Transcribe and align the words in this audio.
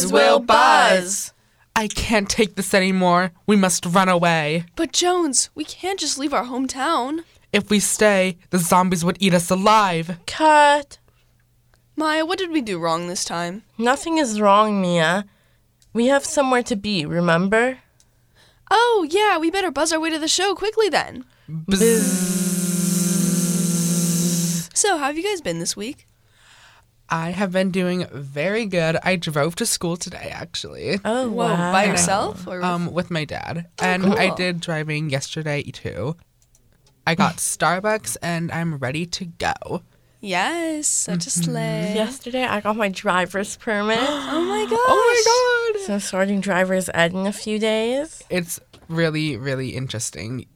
Zombies 0.00 0.12
will 0.12 0.40
buzz. 0.40 1.32
I 1.76 1.88
can't 1.88 2.28
take 2.28 2.56
this 2.56 2.74
anymore. 2.74 3.32
We 3.46 3.56
must 3.56 3.86
run 3.86 4.08
away. 4.08 4.64
But 4.76 4.92
Jones, 4.92 5.50
we 5.54 5.64
can't 5.64 5.98
just 6.00 6.18
leave 6.18 6.34
our 6.34 6.44
hometown. 6.44 7.24
If 7.52 7.70
we 7.70 7.80
stay, 7.80 8.36
the 8.50 8.58
zombies 8.58 9.04
would 9.04 9.16
eat 9.20 9.34
us 9.34 9.50
alive. 9.50 10.18
Cut. 10.26 10.98
Maya, 11.96 12.24
what 12.24 12.38
did 12.38 12.50
we 12.50 12.60
do 12.60 12.78
wrong 12.78 13.06
this 13.08 13.24
time? 13.24 13.62
Nothing 13.76 14.18
is 14.18 14.40
wrong, 14.40 14.80
Mia. 14.80 15.24
We 15.92 16.06
have 16.06 16.24
somewhere 16.24 16.62
to 16.64 16.76
be, 16.76 17.04
remember? 17.04 17.78
Oh, 18.70 19.06
yeah, 19.10 19.38
we 19.38 19.50
better 19.50 19.70
buzz 19.70 19.92
our 19.92 19.98
way 19.98 20.10
to 20.10 20.18
the 20.18 20.28
show 20.28 20.54
quickly 20.54 20.88
then. 20.88 21.24
So, 24.74 24.96
how 24.96 25.06
have 25.06 25.16
you 25.16 25.24
guys 25.24 25.40
been 25.40 25.58
this 25.58 25.76
week? 25.76 26.06
I 27.10 27.30
have 27.30 27.50
been 27.52 27.70
doing 27.70 28.06
very 28.12 28.66
good. 28.66 28.96
I 29.02 29.16
drove 29.16 29.56
to 29.56 29.66
school 29.66 29.96
today, 29.96 30.30
actually, 30.32 31.00
Oh, 31.04 31.28
Whoa, 31.28 31.46
wow. 31.48 31.72
by 31.72 31.84
yourself? 31.86 32.46
Or 32.46 32.56
with- 32.56 32.64
um, 32.64 32.92
with 32.92 33.10
my 33.10 33.24
dad, 33.24 33.66
and 33.80 34.04
cool. 34.04 34.18
I 34.18 34.34
did 34.34 34.60
driving 34.60 35.10
yesterday 35.10 35.62
too. 35.62 36.16
I 37.06 37.14
got 37.16 37.36
Starbucks, 37.38 38.16
and 38.22 38.52
I'm 38.52 38.76
ready 38.78 39.06
to 39.06 39.24
go. 39.24 39.82
yes, 40.20 40.86
such 40.86 41.26
a 41.26 41.30
sleigh. 41.30 41.94
Yesterday, 41.94 42.44
I 42.44 42.60
got 42.60 42.76
my 42.76 42.88
driver's 42.88 43.56
permit. 43.56 43.98
Oh 44.32 44.42
my 44.44 44.64
gosh. 44.64 44.78
Oh 44.78 45.72
my 45.74 45.80
god! 45.80 45.86
so, 45.86 45.98
starting 45.98 46.40
driver's 46.40 46.88
ed 46.94 47.12
in 47.12 47.26
a 47.26 47.32
few 47.32 47.58
days. 47.58 48.22
It's 48.30 48.60
really, 48.88 49.36
really 49.36 49.70
interesting. 49.70 50.46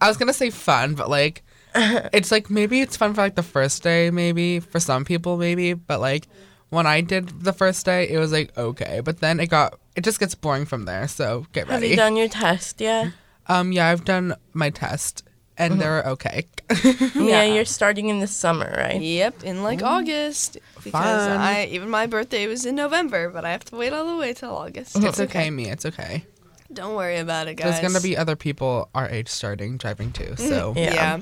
I 0.00 0.06
was 0.08 0.16
gonna 0.16 0.32
say 0.32 0.50
fun, 0.50 0.94
but 0.94 1.08
like, 1.10 1.42
it's 2.12 2.30
like 2.30 2.50
maybe 2.50 2.80
it's 2.80 2.96
fun 2.96 3.14
for 3.14 3.20
like 3.22 3.34
the 3.34 3.42
first 3.42 3.82
day, 3.82 4.10
maybe 4.10 4.60
for 4.60 4.80
some 4.80 5.04
people, 5.04 5.36
maybe. 5.36 5.74
But 5.74 6.00
like, 6.00 6.28
when 6.70 6.86
I 6.86 7.00
did 7.00 7.28
the 7.42 7.52
first 7.52 7.84
day, 7.86 8.08
it 8.08 8.18
was 8.18 8.32
like 8.32 8.56
okay, 8.56 9.00
but 9.00 9.20
then 9.20 9.40
it 9.40 9.48
got 9.48 9.78
it 9.96 10.04
just 10.04 10.20
gets 10.20 10.34
boring 10.34 10.66
from 10.66 10.84
there. 10.84 11.08
So 11.08 11.46
get 11.52 11.68
ready. 11.68 11.86
Have 11.86 11.90
you 11.90 11.96
done 11.96 12.16
your 12.16 12.28
test 12.28 12.80
yet? 12.80 13.12
Um, 13.46 13.72
yeah, 13.72 13.88
I've 13.88 14.04
done 14.04 14.34
my 14.52 14.70
test, 14.70 15.24
and 15.58 15.72
mm-hmm. 15.72 15.80
they're 15.80 16.02
okay. 16.04 16.46
Yeah, 17.14 17.44
you're 17.44 17.64
starting 17.64 18.08
in 18.08 18.20
the 18.20 18.26
summer, 18.26 18.72
right? 18.76 19.00
Yep, 19.00 19.44
in 19.44 19.62
like 19.62 19.80
mm. 19.80 19.86
August. 19.86 20.58
Because 20.82 21.26
Fun. 21.28 21.40
I 21.40 21.66
even 21.66 21.88
my 21.88 22.06
birthday 22.06 22.46
was 22.46 22.66
in 22.66 22.74
November, 22.74 23.30
but 23.30 23.44
I 23.44 23.52
have 23.52 23.64
to 23.66 23.76
wait 23.76 23.92
all 23.92 24.06
the 24.06 24.16
way 24.16 24.32
till 24.32 24.54
August. 24.54 24.96
it's 24.96 25.20
okay, 25.20 25.50
me. 25.50 25.70
It's 25.70 25.86
okay. 25.86 26.24
Don't 26.72 26.96
worry 26.96 27.18
about 27.18 27.48
it, 27.48 27.56
guys. 27.56 27.80
There's 27.80 27.92
gonna 27.92 28.02
be 28.02 28.16
other 28.16 28.36
people 28.36 28.88
our 28.94 29.08
age 29.08 29.28
starting 29.28 29.76
driving 29.76 30.12
too, 30.12 30.34
so 30.36 30.70
mm-hmm. 30.70 30.78
Yeah. 30.78 30.94
yeah. 30.94 31.20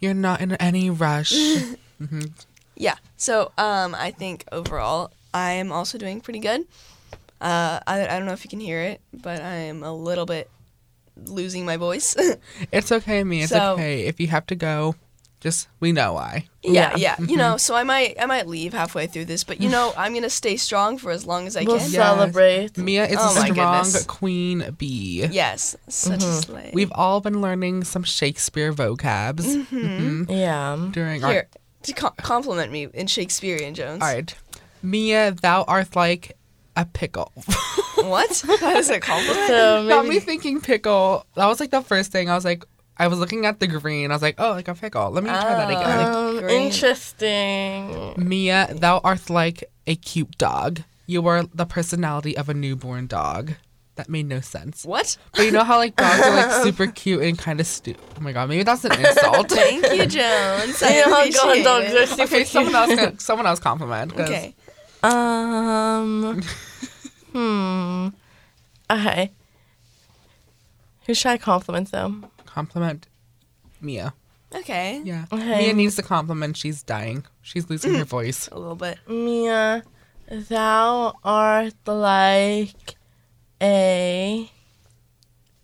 You're 0.00 0.14
not 0.14 0.40
in 0.40 0.52
any 0.54 0.90
rush. 0.90 1.32
Yeah. 2.76 2.94
So, 3.18 3.52
um, 3.58 3.94
I 3.94 4.10
think 4.10 4.46
overall, 4.50 5.10
I 5.34 5.52
am 5.52 5.70
also 5.70 5.98
doing 5.98 6.22
pretty 6.22 6.38
good. 6.38 6.62
Uh, 7.38 7.78
I, 7.86 8.06
I 8.06 8.16
don't 8.18 8.24
know 8.24 8.32
if 8.32 8.42
you 8.42 8.48
can 8.48 8.58
hear 8.60 8.80
it, 8.80 9.02
but 9.12 9.42
I 9.42 9.54
am 9.68 9.82
a 9.82 9.92
little 9.94 10.24
bit 10.24 10.48
losing 11.26 11.66
my 11.66 11.76
voice. 11.76 12.16
it's 12.72 12.90
okay, 12.90 13.22
me. 13.22 13.42
It's 13.42 13.52
So- 13.52 13.74
okay. 13.74 14.06
If 14.06 14.18
you 14.18 14.28
have 14.28 14.46
to 14.46 14.54
go, 14.54 14.94
just 15.40 15.68
we 15.80 15.90
know 15.92 16.12
why. 16.12 16.46
yeah, 16.62 16.92
Yeah. 16.96 17.16
yeah. 17.18 17.26
You 17.26 17.36
know, 17.36 17.50
mm-hmm. 17.50 17.58
so 17.58 17.74
I 17.74 17.82
might 17.82 18.16
I 18.20 18.26
might 18.26 18.46
leave 18.46 18.72
halfway 18.72 19.06
through 19.06 19.24
this, 19.24 19.42
but 19.44 19.60
you 19.60 19.68
know, 19.68 19.92
I'm 19.96 20.14
gonna 20.14 20.30
stay 20.30 20.56
strong 20.56 20.98
for 20.98 21.10
as 21.10 21.26
long 21.26 21.46
as 21.46 21.56
I 21.56 21.62
We'll 21.64 21.78
can. 21.78 21.90
Yes. 21.90 21.92
celebrate. 21.92 22.76
Mia 22.78 23.06
is 23.06 23.16
Oh 23.18 23.22
a 23.32 23.34
my 23.34 23.48
strong 23.50 23.54
goodness. 23.84 24.04
queen 24.06 24.74
bee. 24.78 25.26
Yes, 25.30 25.74
such 25.88 26.22
a 26.22 26.26
mm-hmm. 26.26 26.40
slay. 26.40 26.70
We've 26.74 26.92
all 26.94 27.20
been 27.20 27.40
learning 27.40 27.84
some 27.84 28.02
Shakespeare 28.04 28.72
vocabs 28.72 29.64
mhm, 29.66 30.26
Yeah. 30.28 30.88
during 30.92 31.24
our. 31.24 31.32
Here, 31.32 31.48
to 31.84 31.92
co- 31.94 32.14
compliment 32.18 32.70
me 32.70 32.88
in 32.92 33.06
Shakespearean, 33.06 33.72
Jones. 33.74 34.02
All 34.02 34.12
right, 34.12 34.34
Mia, 34.82 35.32
thou 35.32 35.62
art 35.62 35.96
like 35.96 36.36
a 36.76 36.84
pickle. 36.84 37.32
What? 37.96 38.44
That 38.60 38.76
is 38.76 38.90
a 38.90 39.00
compliment. 39.00 39.46
So 39.48 39.88
Got 39.88 40.04
me 40.04 40.10
maybe 40.10 40.20
thinking 40.20 40.60
pickle. 40.60 41.24
That 41.36 41.46
was 41.46 41.60
like 41.60 41.70
the 41.70 41.80
first 41.82 42.12
thing. 42.12 42.28
I 42.30 42.34
was 42.34 42.44
like, 42.44 42.64
I 43.00 43.08
was 43.08 43.18
looking 43.18 43.46
at 43.46 43.58
the 43.60 43.66
green. 43.66 44.10
I 44.10 44.14
was 44.14 44.22
like, 44.22 44.34
oh, 44.38 44.50
like 44.50 44.68
a 44.68 44.74
pickle. 44.74 45.10
Let 45.10 45.24
me 45.24 45.30
try 45.30 45.40
that 45.42 45.70
Oh. 45.70 45.80
again. 45.80 46.14
um, 46.14 46.38
Green. 46.44 46.62
interesting. 46.66 48.14
Mia, 48.28 48.68
thou 48.74 48.98
art 49.02 49.30
like 49.30 49.64
a 49.86 49.96
cute 49.96 50.36
dog. 50.38 50.82
You 51.06 51.26
are 51.26 51.42
the 51.54 51.64
personality 51.66 52.36
of 52.36 52.48
a 52.48 52.54
newborn 52.54 53.06
dog. 53.06 53.54
That 53.96 54.08
made 54.08 54.26
no 54.28 54.40
sense. 54.40 54.84
what? 54.84 55.16
But 55.34 55.42
you 55.46 55.50
know 55.50 55.64
how 55.64 55.76
like 55.78 55.96
dogs 55.96 56.20
are 56.20 56.36
like 56.36 56.52
super 56.64 56.86
cute 56.86 57.22
and 57.22 57.38
kind 57.38 57.58
of 57.60 57.66
stupid. 57.66 58.00
Oh 58.18 58.20
my 58.20 58.32
god, 58.32 58.48
maybe 58.48 58.62
that's 58.62 58.84
an 58.84 58.92
insult. 58.92 59.50
Thank 59.50 59.82
you, 59.92 60.06
Jones. 60.06 60.82
I 60.82 60.90
You 60.94 61.06
know 61.06 61.14
how 61.14 61.20
appreciate 61.20 61.64
dogs 61.64 61.86
it. 61.92 61.96
are 61.96 62.06
super 62.06 62.22
okay, 62.36 62.44
someone 62.44 62.74
else, 62.76 62.94
can, 62.94 63.18
someone 63.18 63.46
else 63.46 63.60
compliment. 63.60 64.12
'cause 64.16 64.28
Okay. 64.30 64.54
Um. 65.02 66.42
hmm. 67.32 68.08
Okay. 68.90 69.30
Who 71.06 71.14
should 71.14 71.30
I 71.30 71.38
compliment 71.38 71.90
though? 71.90 72.14
Compliment 72.52 73.06
Mia. 73.80 74.12
Okay. 74.54 75.00
Yeah, 75.04 75.26
Okay. 75.32 75.58
Mia 75.66 75.72
needs 75.74 75.98
a 75.98 76.02
compliment. 76.02 76.56
She's 76.56 76.82
dying. 76.82 77.24
She's 77.42 77.70
losing 77.70 77.94
her 77.94 78.04
voice. 78.04 78.48
A 78.50 78.58
little 78.58 78.74
bit. 78.74 78.98
Mia, 79.08 79.82
thou 80.28 81.14
art 81.22 81.74
like 81.86 82.96
a. 83.62 84.50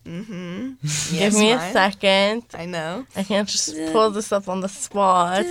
Mm-hmm. 0.05 0.73
Give 1.19 1.33
me 1.33 1.51
a 1.51 1.59
second. 1.73 2.43
I 2.53 2.65
know. 2.65 3.05
I 3.15 3.23
can't 3.23 3.47
just 3.49 3.75
pull 3.91 4.09
this 4.11 4.31
up 4.31 4.47
on 4.47 4.61
the 4.61 4.69
spot. 4.69 5.43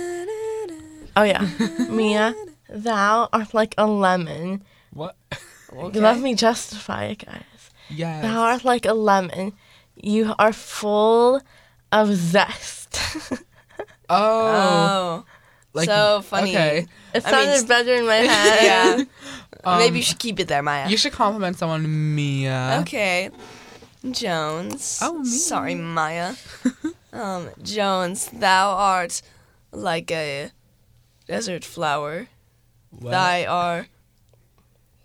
Oh 1.15 1.23
yeah, 1.23 1.47
Mia, 1.89 2.33
thou 2.69 3.29
art 3.31 3.53
like 3.53 3.75
a 3.77 3.85
lemon. 3.85 4.63
What? 4.93 5.15
Okay. 5.71 5.99
Let 5.99 6.19
me 6.19 6.33
justify 6.33 7.05
it, 7.05 7.23
guys. 7.25 7.43
Yes. 7.89 8.23
Thou 8.23 8.41
art 8.41 8.65
like 8.65 8.85
a 8.87 8.93
lemon. 8.93 9.53
You 10.01 10.33
are 10.37 10.53
full 10.53 11.41
of 11.91 12.13
zest. 12.13 12.99
oh, 14.09 14.15
Oh. 14.17 15.25
like 15.73 15.87
so 15.89 16.21
funny. 16.21 16.51
Okay, 16.55 16.85
it 17.13 17.25
I 17.25 17.31
mean, 17.31 17.33
sounded 17.45 17.57
st- 17.57 17.67
better 17.69 17.93
in 17.95 18.05
my 18.05 18.15
head. 18.31 18.63
yeah. 18.63 19.03
Um, 19.63 19.79
Maybe 19.79 19.97
you 19.97 20.03
should 20.03 20.19
keep 20.19 20.39
it 20.39 20.47
there, 20.47 20.61
Maya. 20.61 20.87
you 20.87 20.95
should 20.97 21.11
compliment 21.13 21.57
someone, 21.57 22.15
Mia. 22.15 22.77
Okay. 22.81 23.31
Jones. 24.11 24.99
Oh, 25.01 25.19
me. 25.19 25.25
Sorry, 25.25 25.75
Maya. 25.75 26.35
um, 27.11 27.49
Jones, 27.63 28.29
thou 28.31 28.69
art 28.69 29.21
like 29.71 30.09
a 30.11 30.51
desert 31.27 31.65
flower. 31.65 32.27
What? 32.91 33.11
Thy 33.11 33.45
are 33.45 33.87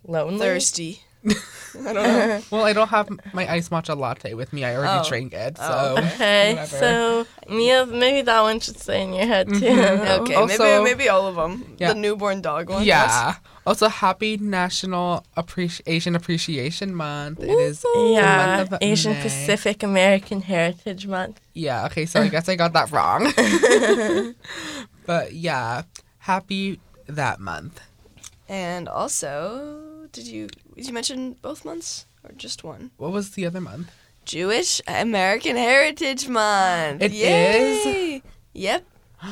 Lonely. 0.07 0.39
thirsty. 0.39 1.01
I 1.87 1.93
don't 1.93 1.95
know. 1.95 2.43
Well, 2.51 2.65
I 2.65 2.73
don't 2.75 2.89
have 2.89 3.09
my 3.33 3.51
iced 3.51 3.71
matcha 3.71 3.97
latte 3.97 4.35
with 4.35 4.53
me. 4.53 4.65
I 4.65 4.77
already 4.77 5.01
Oh. 5.07 5.09
drank 5.09 5.33
it, 5.33 5.57
oh, 5.59 5.69
so. 5.69 5.95
Oh, 5.97 6.05
Okay, 6.07 6.51
Whatever. 6.55 6.77
so 6.79 7.27
Mia, 7.49 7.87
maybe 7.87 8.21
that 8.23 8.41
one 8.43 8.61
should 8.61 8.79
stay 8.79 9.03
in 9.03 9.13
your 9.15 9.27
head 9.27 9.49
too. 9.49 9.55
Mm-hmm. 9.61 10.07
Okay, 10.23 10.35
Also- 10.35 10.63
maybe 10.83 10.85
maybe 10.85 11.09
all 11.09 11.27
of 11.27 11.37
them. 11.37 11.75
Yeah. 11.79 11.93
The 11.95 11.99
newborn 11.99 12.43
dog 12.43 12.69
one. 12.69 12.85
Yeah. 12.85 13.37
Also, 13.65 13.89
happy 13.89 14.37
National 14.39 15.25
Appreci- 15.37 15.83
Asian 15.87 16.17
Appreciation 16.17 16.95
Month. 16.97 17.41
It 17.41 17.49
is 17.51 17.81
the 17.83 18.11
Yeah, 18.15 18.57
month 18.57 18.73
of 18.73 18.79
Asian 18.83 19.13
May. 19.13 19.23
Pacific 19.23 19.83
American 19.85 20.43
Heritage 20.43 21.07
Month. 21.07 21.41
Yeah. 21.55 21.87
Okay. 21.87 22.05
So 22.07 22.21
I 22.21 22.29
guess 22.29 22.49
I 22.49 22.57
got 22.57 22.73
that 22.75 22.91
wrong. 22.91 23.33
but 25.07 25.33
yeah, 25.33 25.83
happy 26.19 26.81
that 27.07 27.41
month. 27.41 27.81
And 28.49 28.89
also, 28.89 30.09
did 30.13 30.27
you 30.27 30.49
did 30.49 30.62
you 30.77 30.93
mention 30.93 31.35
both 31.43 31.65
months 31.65 32.07
or 32.25 32.33
just 32.33 32.65
one? 32.65 32.91
What 32.97 33.13
was 33.13 33.31
the 33.31 33.47
other 33.47 33.61
month? 33.61 33.91
Jewish 34.25 34.81
American 34.87 35.57
Heritage 35.57 36.29
Month. 36.29 37.03
It 37.03 37.13
Yay! 37.13 38.17
is? 38.17 38.23
Yep. 38.55 38.85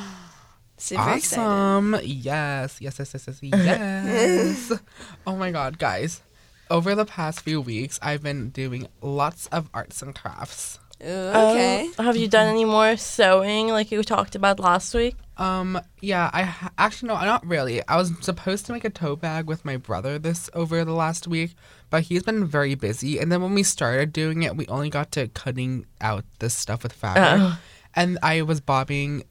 Super 0.77 1.11
excited. 1.13 1.41
awesome. 1.41 1.95
Yes. 2.03 2.81
Yes. 2.81 2.99
Yes. 2.99 3.13
Yes. 3.13 3.39
Yes. 3.41 4.69
Yes. 4.69 4.79
oh 5.27 5.35
my 5.35 5.51
God, 5.51 5.77
guys! 5.77 6.21
Over 6.69 6.95
the 6.95 7.05
past 7.05 7.41
few 7.41 7.61
weeks, 7.61 7.99
I've 8.01 8.23
been 8.23 8.49
doing 8.49 8.87
lots 9.01 9.47
of 9.47 9.69
arts 9.73 10.01
and 10.01 10.15
crafts. 10.15 10.79
Ooh, 11.03 11.07
okay. 11.07 11.89
Um, 11.97 12.05
have 12.05 12.15
you 12.17 12.27
done 12.27 12.47
any 12.47 12.65
more 12.65 12.95
sewing 12.97 13.67
like 13.69 13.91
you 13.91 14.03
talked 14.03 14.35
about 14.35 14.59
last 14.59 14.93
week? 14.93 15.15
Um, 15.37 15.79
yeah, 16.01 16.29
I 16.31 16.43
ha- 16.43 16.71
actually 16.77 17.07
no, 17.09 17.15
not 17.21 17.45
really. 17.45 17.81
I 17.87 17.97
was 17.97 18.11
supposed 18.21 18.67
to 18.67 18.73
make 18.73 18.85
a 18.85 18.89
tote 18.91 19.21
bag 19.21 19.47
with 19.47 19.65
my 19.65 19.77
brother 19.77 20.19
this 20.19 20.49
over 20.53 20.85
the 20.85 20.93
last 20.93 21.27
week, 21.27 21.55
but 21.89 22.03
he's 22.03 22.21
been 22.21 22.45
very 22.45 22.75
busy. 22.75 23.17
And 23.17 23.31
then 23.31 23.41
when 23.41 23.55
we 23.55 23.63
started 23.63 24.13
doing 24.13 24.43
it, 24.43 24.55
we 24.55 24.67
only 24.67 24.91
got 24.91 25.11
to 25.13 25.27
cutting 25.29 25.87
out 25.99 26.23
this 26.39 26.53
stuff 26.55 26.83
with 26.83 26.93
fabric, 26.93 27.41
Oh. 27.41 27.59
and 27.95 28.19
I 28.21 28.43
was 28.43 28.59
bobbing, 28.61 29.23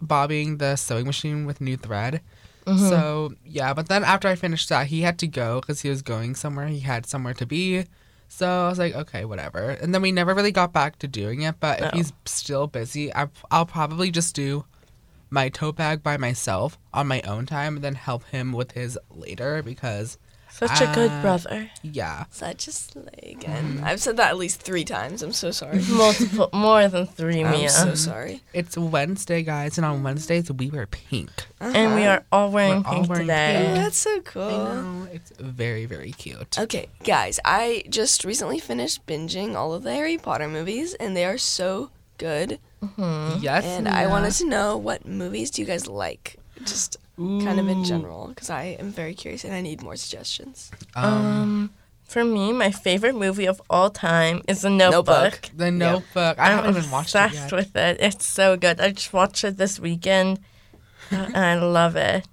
bobbing 0.00 0.58
the 0.58 0.76
sewing 0.76 1.06
machine 1.06 1.46
with 1.46 1.60
new 1.60 1.76
thread. 1.76 2.20
So 2.88 3.32
yeah, 3.44 3.74
but 3.74 3.88
then 3.88 4.04
after 4.04 4.28
I 4.28 4.36
finished 4.36 4.68
that, 4.68 4.86
he 4.86 5.00
had 5.00 5.18
to 5.20 5.26
go 5.26 5.60
because 5.60 5.80
he 5.80 5.88
was 5.88 6.02
going 6.02 6.36
somewhere. 6.36 6.68
He 6.68 6.78
had 6.80 7.04
somewhere 7.04 7.34
to 7.34 7.44
be. 7.44 7.84
So 8.32 8.48
I 8.48 8.68
was 8.68 8.78
like, 8.78 8.94
okay, 8.94 9.24
whatever. 9.24 9.70
And 9.70 9.92
then 9.92 10.02
we 10.02 10.12
never 10.12 10.34
really 10.34 10.52
got 10.52 10.72
back 10.72 11.00
to 11.00 11.08
doing 11.08 11.42
it. 11.42 11.56
But 11.58 11.80
if 11.80 11.92
he's 11.92 12.12
still 12.26 12.68
busy, 12.68 13.12
I, 13.12 13.28
I'll 13.50 13.66
probably 13.66 14.12
just 14.12 14.36
do 14.36 14.64
my 15.30 15.48
tote 15.48 15.74
bag 15.76 16.04
by 16.04 16.16
myself 16.16 16.78
on 16.94 17.08
my 17.08 17.20
own 17.22 17.44
time 17.44 17.74
and 17.74 17.84
then 17.84 17.96
help 17.96 18.24
him 18.26 18.52
with 18.52 18.72
his 18.72 18.96
later 19.10 19.64
because 19.64 20.16
Such 20.52 20.80
a 20.82 20.92
good 20.94 21.10
Ah. 21.10 21.22
brother. 21.22 21.70
Yeah. 21.82 22.24
Such 22.30 22.68
a 22.68 22.72
slay 22.72 23.34
again. 23.38 23.80
I've 23.84 24.00
said 24.00 24.16
that 24.18 24.30
at 24.30 24.36
least 24.36 24.60
three 24.60 24.84
times. 24.84 25.22
I'm 25.22 25.32
so 25.32 25.50
sorry. 25.50 25.80
Multiple, 25.90 26.50
more 26.52 26.86
than 26.88 27.06
three, 27.06 27.42
I'm 27.44 27.52
Mia. 27.52 27.70
so 27.70 27.94
sorry. 27.94 28.42
It's 28.52 28.76
Wednesday, 28.76 29.42
guys, 29.42 29.78
and 29.78 29.84
on 29.86 30.02
Wednesdays 30.02 30.50
we 30.52 30.68
wear 30.70 30.86
pink. 30.86 31.30
and 31.60 31.94
we 31.94 32.04
are 32.04 32.24
all 32.32 32.50
wearing 32.50 32.82
We're 32.82 32.88
all 32.88 32.94
pink 32.94 33.08
wearing 33.08 33.30
Oh, 33.30 33.34
today. 33.34 33.72
that's 33.74 33.96
so 33.96 34.16
I 34.16 34.20
cool. 34.24 34.50
know. 34.50 35.08
It's 35.12 35.32
very, 35.38 35.86
very 35.86 36.12
cute. 36.12 36.58
Okay, 36.58 36.88
guys, 37.04 37.40
I 37.44 37.84
just 37.88 38.24
recently 38.24 38.58
finished 38.58 39.06
binging 39.06 39.54
all 39.54 39.72
of 39.72 39.82
the 39.82 39.92
Harry 39.94 40.18
Potter 40.18 40.48
movies, 40.48 40.94
and 40.94 41.16
they 41.16 41.24
are 41.24 41.38
so 41.38 41.90
good. 42.18 42.58
Yes. 42.98 43.64
And 43.64 43.88
I 43.88 44.06
wanted 44.06 44.32
to 44.34 44.46
know 44.46 44.76
what 44.76 45.06
movies 45.06 45.50
do 45.50 45.62
you 45.62 45.66
guys 45.66 45.86
like, 45.86 46.36
just 46.64 46.96
kind 47.20 47.60
of 47.60 47.68
in 47.68 47.84
general, 47.84 48.28
because 48.28 48.48
I 48.50 48.76
am 48.80 48.90
very 48.90 49.14
curious 49.14 49.44
and 49.44 49.52
I 49.54 49.60
need 49.60 49.82
more 49.82 49.96
suggestions. 49.96 50.70
Um, 50.94 51.04
Um, 51.04 51.70
for 52.04 52.24
me, 52.24 52.52
my 52.52 52.70
favorite 52.72 53.14
movie 53.14 53.46
of 53.46 53.60
all 53.70 53.90
time 53.90 54.42
is 54.48 54.62
The 54.62 54.70
Notebook. 54.70 55.06
Notebook. 55.06 55.50
the 55.56 55.70
Notebook. 55.70 56.38
I 56.38 56.50
I'm 56.50 56.56
haven't 56.56 56.76
even 56.78 56.90
watched 56.90 57.14
it 57.14 57.18
obsessed 57.26 57.52
yet. 57.52 57.52
with 57.52 57.76
it. 57.76 57.96
It's 58.00 58.26
so 58.26 58.56
good. 58.56 58.80
I 58.80 58.90
just 58.90 59.12
watched 59.12 59.44
it 59.44 59.56
this 59.58 59.78
weekend, 59.78 60.40
uh, 61.12 61.16
and 61.34 61.36
I 61.36 61.54
love 61.60 61.94
it. 61.96 62.26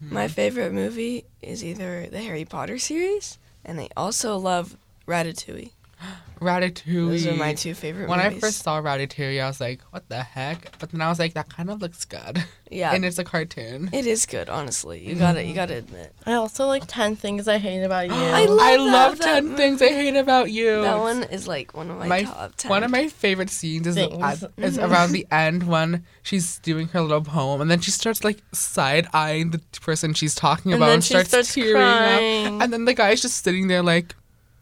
My 0.00 0.28
favorite 0.28 0.72
movie 0.72 1.24
is 1.42 1.64
either 1.64 2.06
the 2.10 2.20
Harry 2.22 2.44
Potter 2.44 2.78
series, 2.78 3.38
and 3.64 3.80
I 3.80 3.88
also 3.96 4.36
love 4.38 4.76
Ratatouille. 5.08 5.72
Ratatouille. 6.44 7.08
Those 7.08 7.26
are 7.26 7.34
my 7.34 7.54
two 7.54 7.74
favorite 7.74 8.08
When 8.08 8.20
I 8.20 8.30
first 8.38 8.62
saw 8.62 8.80
Ratatouille, 8.80 9.42
I 9.42 9.46
was 9.48 9.60
like, 9.60 9.80
"What 9.90 10.08
the 10.08 10.22
heck?" 10.22 10.78
But 10.78 10.90
then 10.92 11.00
I 11.00 11.08
was 11.08 11.18
like, 11.18 11.34
"That 11.34 11.48
kind 11.48 11.70
of 11.70 11.80
looks 11.82 12.04
good." 12.04 12.44
yeah, 12.70 12.92
and 12.94 13.04
it's 13.04 13.18
a 13.18 13.24
cartoon. 13.24 13.90
it 13.92 14.06
is 14.06 14.26
good. 14.26 14.48
Honestly, 14.48 15.00
you 15.06 15.14
gotta 15.16 15.42
you 15.44 15.54
gotta 15.54 15.76
admit 15.76 16.12
I 16.26 16.34
also 16.34 16.66
like 16.66 16.84
Ten 16.86 17.16
Things 17.16 17.48
I 17.48 17.58
Hate 17.58 17.82
About 17.82 18.06
You. 18.06 18.12
I 18.14 18.44
love 18.46 18.60
I 18.60 18.76
that- 18.76 18.80
love 18.82 19.18
that 19.18 19.24
Ten 19.24 19.44
movie. 19.46 19.56
Things 19.56 19.82
I 19.82 19.88
Hate 19.88 20.16
About 20.16 20.50
You. 20.52 20.82
that 20.82 20.98
one 20.98 21.22
is 21.24 21.48
like 21.48 21.74
one 21.74 21.90
of 21.90 21.98
my, 21.98 22.06
my 22.06 22.22
top 22.22 22.54
ten. 22.56 22.68
one 22.70 22.84
of 22.84 22.90
my 22.90 23.08
favorite 23.08 23.50
scenes 23.50 23.86
is, 23.86 23.96
at, 23.96 24.42
is 24.58 24.78
around 24.78 25.12
the 25.12 25.26
end 25.30 25.64
when 25.66 26.04
she's 26.22 26.58
doing 26.60 26.88
her 26.88 27.00
little 27.00 27.22
poem 27.22 27.60
and 27.60 27.70
then 27.70 27.80
she 27.80 27.90
starts 27.90 28.22
like 28.22 28.42
side 28.52 29.08
eyeing 29.12 29.50
the 29.50 29.60
person 29.80 30.12
she's 30.14 30.34
talking 30.34 30.72
And 30.72 30.78
about 30.82 30.86
then 30.86 30.94
and, 30.96 31.04
she 31.04 31.14
starts, 31.14 31.28
starts 31.30 31.54
tearing 31.54 31.72
crying. 31.74 32.46
up 32.56 32.62
and 32.62 32.72
then 32.72 32.84
the 32.84 32.94
guy's 32.94 33.22
just 33.22 33.42
sitting 33.44 33.68
there 33.68 33.82
like 33.82 34.14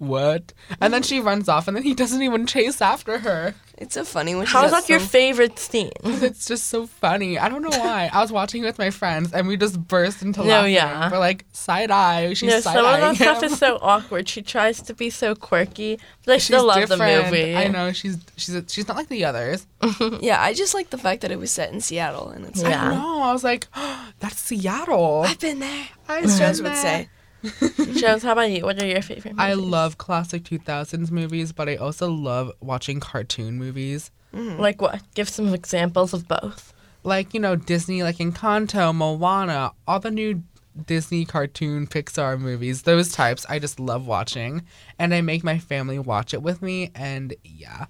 what 0.03 0.53
and 0.81 0.93
then 0.93 1.03
she 1.03 1.21
runs 1.21 1.49
off 1.49 1.69
and 1.69 1.77
then 1.77 1.85
he 1.85 1.95
doesn't 1.95 2.23
even 2.23 2.47
chase 2.47 2.81
after 2.83 3.19
her 3.21 3.55
It's 3.79 3.95
so 3.95 4.05
funny 4.05 4.35
when 4.35 4.47
she 4.47 4.53
How 4.53 4.65
is 4.65 4.73
does 4.73 4.83
that 4.83 4.89
your 4.91 5.01
favorite 5.01 5.59
scene? 5.59 5.91
it's 6.05 6.47
just 6.47 6.65
so 6.69 6.87
funny 6.87 7.39
i 7.39 7.49
don't 7.49 7.63
know 7.63 7.71
why 7.71 8.11
i 8.13 8.21
was 8.21 8.33
watching 8.33 8.63
with 8.65 8.79
my 8.79 8.91
friends 8.91 9.33
and 9.33 9.47
we 9.47 9.57
just 9.57 9.79
burst 9.87 10.23
into 10.23 10.41
No, 10.41 10.47
laughing 10.63 10.75
yeah. 10.75 11.11
we're 11.11 11.19
like 11.19 11.45
side 11.53 11.91
eye 11.91 12.35
she's 12.35 12.51
No, 12.51 12.61
side 12.61 12.75
some 12.75 12.85
of 12.85 12.93
eyeing 12.95 13.01
that 13.01 13.17
stuff 13.17 13.43
is 13.45 13.59
so 13.59 13.79
awkward. 13.81 14.29
She 14.29 14.43
tries 14.43 14.83
to 14.83 14.95
be 14.95 15.09
so 15.11 15.35
quirky, 15.35 15.99
but 16.25 16.33
I 16.33 16.37
She's 16.39 16.45
still 16.47 16.67
love 16.67 16.81
the 16.89 16.97
different. 16.97 17.25
movie. 17.27 17.57
I 17.57 17.69
know 17.69 17.93
she's 17.93 18.19
she's 18.37 18.61
she's 18.69 18.89
not 18.89 18.97
like 18.97 19.09
the 19.09 19.25
others. 19.25 19.67
Yeah, 20.21 20.41
I 20.43 20.53
just 20.55 20.75
like 20.75 20.91
the 20.91 20.99
fact 20.99 21.21
that 21.23 21.31
it 21.31 21.39
was 21.39 21.51
set 21.51 21.73
in 21.73 21.81
Seattle, 21.81 22.29
and 22.31 22.45
it's 22.47 22.63
Yeah. 22.63 22.91
I 22.91 22.95
know. 22.95 23.23
I 23.23 23.33
was 23.33 23.45
like, 23.45 23.67
that's 24.21 24.39
Seattle. 24.41 25.23
I've 25.27 25.39
been 25.41 25.59
there. 25.61 25.89
I 26.09 26.21
As 26.21 26.37
said 26.37 26.47
Jones 26.47 26.63
would 26.63 26.77
say. 26.77 27.09
Jones, 27.95 28.23
how 28.23 28.33
about 28.33 28.51
you? 28.51 28.65
What 28.65 28.81
are 28.83 28.87
your 28.87 29.03
favorite 29.03 29.33
movies? 29.33 29.39
I 29.39 29.55
love 29.55 29.99
classic 29.99 30.45
2000s 30.45 31.11
movies, 31.11 31.53
but 31.53 31.69
I 31.69 31.77
also 31.77 32.11
love 32.11 32.53
watching 32.61 33.01
cartoon 33.01 33.59
movies. 33.59 34.11
Mm. 34.35 34.59
Like 34.59 34.81
what? 34.81 35.03
Give 35.15 35.29
some 35.29 35.53
examples 35.53 36.13
of 36.13 36.29
both. 36.29 36.73
Like, 37.05 37.35
you 37.35 37.41
know, 37.41 37.57
Disney, 37.57 38.03
like 38.03 38.17
Encanto, 38.19 38.95
Moana, 38.95 39.73
all 39.89 39.99
the 39.99 40.11
new 40.11 40.43
Disney 40.87 41.25
cartoon 41.25 41.87
Pixar 41.87 42.39
movies, 42.39 42.83
those 42.83 43.13
types, 43.13 43.45
I 43.49 43.59
just 43.59 43.81
love 43.81 44.07
watching. 44.07 44.63
And 44.99 45.13
I 45.13 45.21
make 45.21 45.45
my 45.45 45.59
family 45.59 45.99
watch 45.99 46.33
it 46.33 46.43
with 46.43 46.63
me. 46.63 46.91
And 46.95 47.35
yeah. 47.45 47.87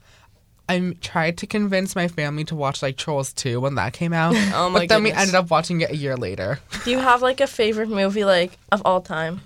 I 0.72 0.94
tried 1.02 1.36
to 1.38 1.46
convince 1.46 1.94
my 1.94 2.08
family 2.08 2.44
to 2.44 2.54
watch 2.54 2.82
like 2.82 2.96
Trolls 2.96 3.34
2 3.34 3.60
when 3.60 3.74
that 3.74 3.92
came 3.92 4.14
out. 4.14 4.34
Oh 4.54 4.70
my 4.70 4.80
but 4.80 4.88
then 4.88 5.02
we 5.02 5.12
ended 5.12 5.34
up 5.34 5.50
watching 5.50 5.80
it 5.80 5.90
a 5.90 5.96
year 5.96 6.16
later. 6.16 6.58
Do 6.84 6.90
you 6.90 6.98
have 6.98 7.20
like 7.20 7.40
a 7.40 7.46
favorite 7.46 7.88
movie 7.88 8.24
like 8.24 8.58
of 8.70 8.82
all 8.84 9.00
time? 9.00 9.42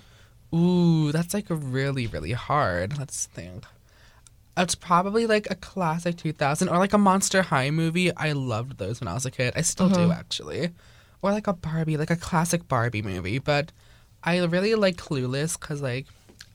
Ooh, 0.53 1.11
that's 1.11 1.33
like 1.33 1.45
really, 1.49 2.07
really 2.07 2.31
hard. 2.31 2.97
Let's 2.97 3.25
think. 3.25 3.65
It's 4.55 4.75
probably 4.75 5.27
like 5.27 5.47
a 5.51 5.55
classic 5.55 6.17
2000 6.17 6.69
or 6.69 6.77
like 6.77 6.93
a 6.93 6.97
Monster 6.97 7.41
High 7.41 7.71
movie. 7.71 8.15
I 8.15 8.31
loved 8.31 8.77
those 8.77 9.01
when 9.01 9.07
I 9.07 9.13
was 9.13 9.25
a 9.25 9.31
kid. 9.31 9.53
I 9.55 9.61
still 9.61 9.89
do 9.89 9.95
mm-hmm. 9.95 10.11
actually. 10.11 10.69
Or 11.21 11.31
like 11.31 11.47
a 11.47 11.53
Barbie, 11.53 11.97
like 11.97 12.11
a 12.11 12.15
classic 12.15 12.67
Barbie 12.67 13.01
movie. 13.01 13.39
But 13.39 13.71
I 14.23 14.39
really 14.45 14.75
like 14.75 14.95
Clueless 14.95 15.59
because 15.59 15.81
like, 15.81 16.05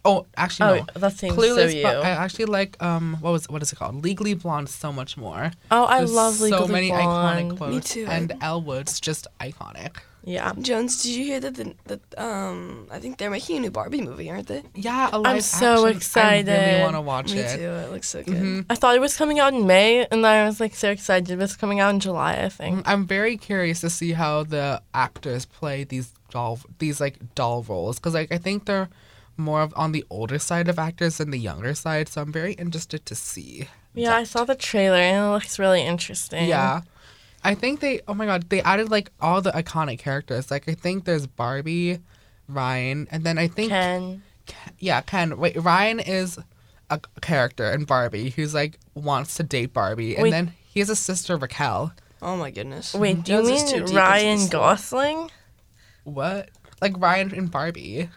oh, 0.05 0.27
actually 0.37 0.81
no. 0.81 0.87
Oh, 0.97 0.99
that 0.99 1.13
seems 1.15 1.37
Clueless, 1.37 1.71
so 1.71 1.77
you. 1.77 1.83
but 1.83 1.97
I 2.05 2.11
actually 2.11 2.47
like 2.47 2.83
um, 2.83 3.17
what 3.21 3.31
was 3.33 3.49
what 3.49 3.63
is 3.63 3.73
it 3.73 3.77
called? 3.77 4.03
Legally 4.03 4.35
Blonde 4.35 4.69
so 4.69 4.93
much 4.93 5.17
more. 5.17 5.51
oh, 5.71 5.85
I 5.87 5.99
There's 5.99 6.13
love 6.13 6.41
Legally 6.41 6.51
Blonde. 6.51 6.67
so 6.67 6.73
many 6.73 6.89
Blonde. 6.89 7.53
iconic 7.53 7.57
quotes. 7.57 7.91
too. 7.95 8.07
And 8.09 8.33
Elle 8.41 8.63
Woods 8.63 9.01
just 9.01 9.27
iconic. 9.41 9.97
Yeah. 10.25 10.53
Jones, 10.61 11.03
did 11.03 11.11
you 11.17 11.25
hear 11.25 11.41
that? 11.41 11.55
The, 11.57 11.75
that 11.87 12.01
um, 12.17 12.87
I 12.93 13.01
think 13.01 13.19
they're 13.19 13.29
making 13.29 13.57
a 13.57 13.61
new 13.61 13.73
Barbie 13.73 14.03
movie, 14.03 14.31
aren't 14.31 14.47
they? 14.47 14.63
Yeah, 14.73 15.11
a 15.13 15.19
live 15.19 15.43
so 15.43 15.85
action. 15.87 15.97
excited. 15.97 16.49
I 16.49 16.65
really 16.71 16.81
want 16.85 16.95
to 16.95 17.01
watch 17.01 17.33
Me 17.35 17.41
it. 17.41 17.57
too. 17.57 17.63
It 17.69 17.91
looks 17.91 18.09
so 18.09 18.23
good. 18.23 18.37
Mhm. 18.37 18.67
I 18.71 18.77
thought 18.77 18.95
it 18.95 19.01
was 19.01 19.17
coming 19.17 19.41
out 19.41 19.53
in 19.53 19.67
May, 19.67 20.07
and 20.13 20.25
I 20.25 20.45
was 20.47 20.61
like 20.61 20.77
so 20.77 20.91
excited. 20.93 21.29
It 21.29 21.39
was 21.39 21.57
coming 21.57 21.81
out 21.81 21.93
in 21.93 21.99
July, 21.99 22.35
I 22.35 22.49
think. 22.51 22.87
I'm 22.89 23.05
very 23.05 23.37
curious 23.37 23.81
to 23.81 23.91
see 23.91 24.13
how 24.13 24.45
the 24.45 24.81
actors 24.95 25.45
play 25.45 25.83
these 25.83 26.13
doll, 26.31 26.61
these 26.79 27.01
like 27.01 27.17
doll 27.35 27.65
roles, 27.69 27.99
because 27.99 28.15
like 28.15 28.31
I 28.31 28.39
think 28.39 28.67
they're 28.67 28.89
more 29.37 29.63
of 29.63 29.73
on 29.77 29.93
the 29.93 30.05
older 30.11 30.39
side 30.39 30.69
of 30.69 30.79
actors 30.79 31.19
than 31.19 31.31
the 31.31 31.39
younger 31.39 31.75
side. 31.75 32.09
So 32.09 32.23
I'm 32.23 32.33
very 32.33 32.53
interested 32.55 33.07
to 33.07 33.15
see. 33.15 33.69
Yeah, 33.95 34.17
I 34.17 34.25
saw 34.25 34.45
the 34.45 34.55
trailer, 34.55 34.97
and 34.97 35.27
it 35.27 35.31
looks 35.31 35.59
really 35.59 35.83
interesting. 35.83 36.49
Yeah, 36.49 36.83
I 37.45 37.55
think 37.55 37.81
they. 37.81 38.01
Oh 38.09 38.15
my 38.15 38.27
god, 38.27 38.49
they 38.49 38.63
added 38.63 38.91
like 38.91 39.11
all 39.21 39.43
the 39.43 39.53
iconic 39.53 39.99
characters. 39.99 40.51
Like 40.51 40.69
I 40.69 40.75
think 40.75 41.05
there's 41.05 41.27
Barbie, 41.27 41.99
Ryan, 42.49 43.07
and 43.11 43.25
then 43.25 43.39
I 43.39 43.49
think 43.49 43.71
Ken. 43.71 44.23
yeah, 44.79 45.01
Ken. 45.03 45.37
Wait, 45.39 45.57
Ryan 45.57 46.01
is 46.01 46.39
a 46.91 47.01
character 47.21 47.71
in 47.71 47.85
Barbie 47.85 48.31
who's 48.31 48.55
like 48.55 48.79
wants 48.95 49.37
to 49.37 49.43
date 49.43 49.73
Barbie, 49.73 50.15
and 50.15 50.25
Wait. 50.25 50.31
then 50.31 50.53
he 50.65 50.81
has 50.81 50.89
a 50.91 50.97
sister 50.97 51.37
Raquelle. 51.37 51.93
Oh 52.23 52.37
my 52.37 52.51
goodness. 52.51 52.95
Wait, 52.95 53.25
do 53.25 53.33
you 53.33 53.39
Jones 53.39 53.63
is 53.63 53.73
too 53.73 53.85
mean 53.85 53.95
Ryan. 53.95 54.49
Gosling? 54.49 55.31
What? 56.05 56.51
Like 56.81 56.95
Ryan 56.97 57.35
and 57.35 57.51
Barbie. 57.51 58.09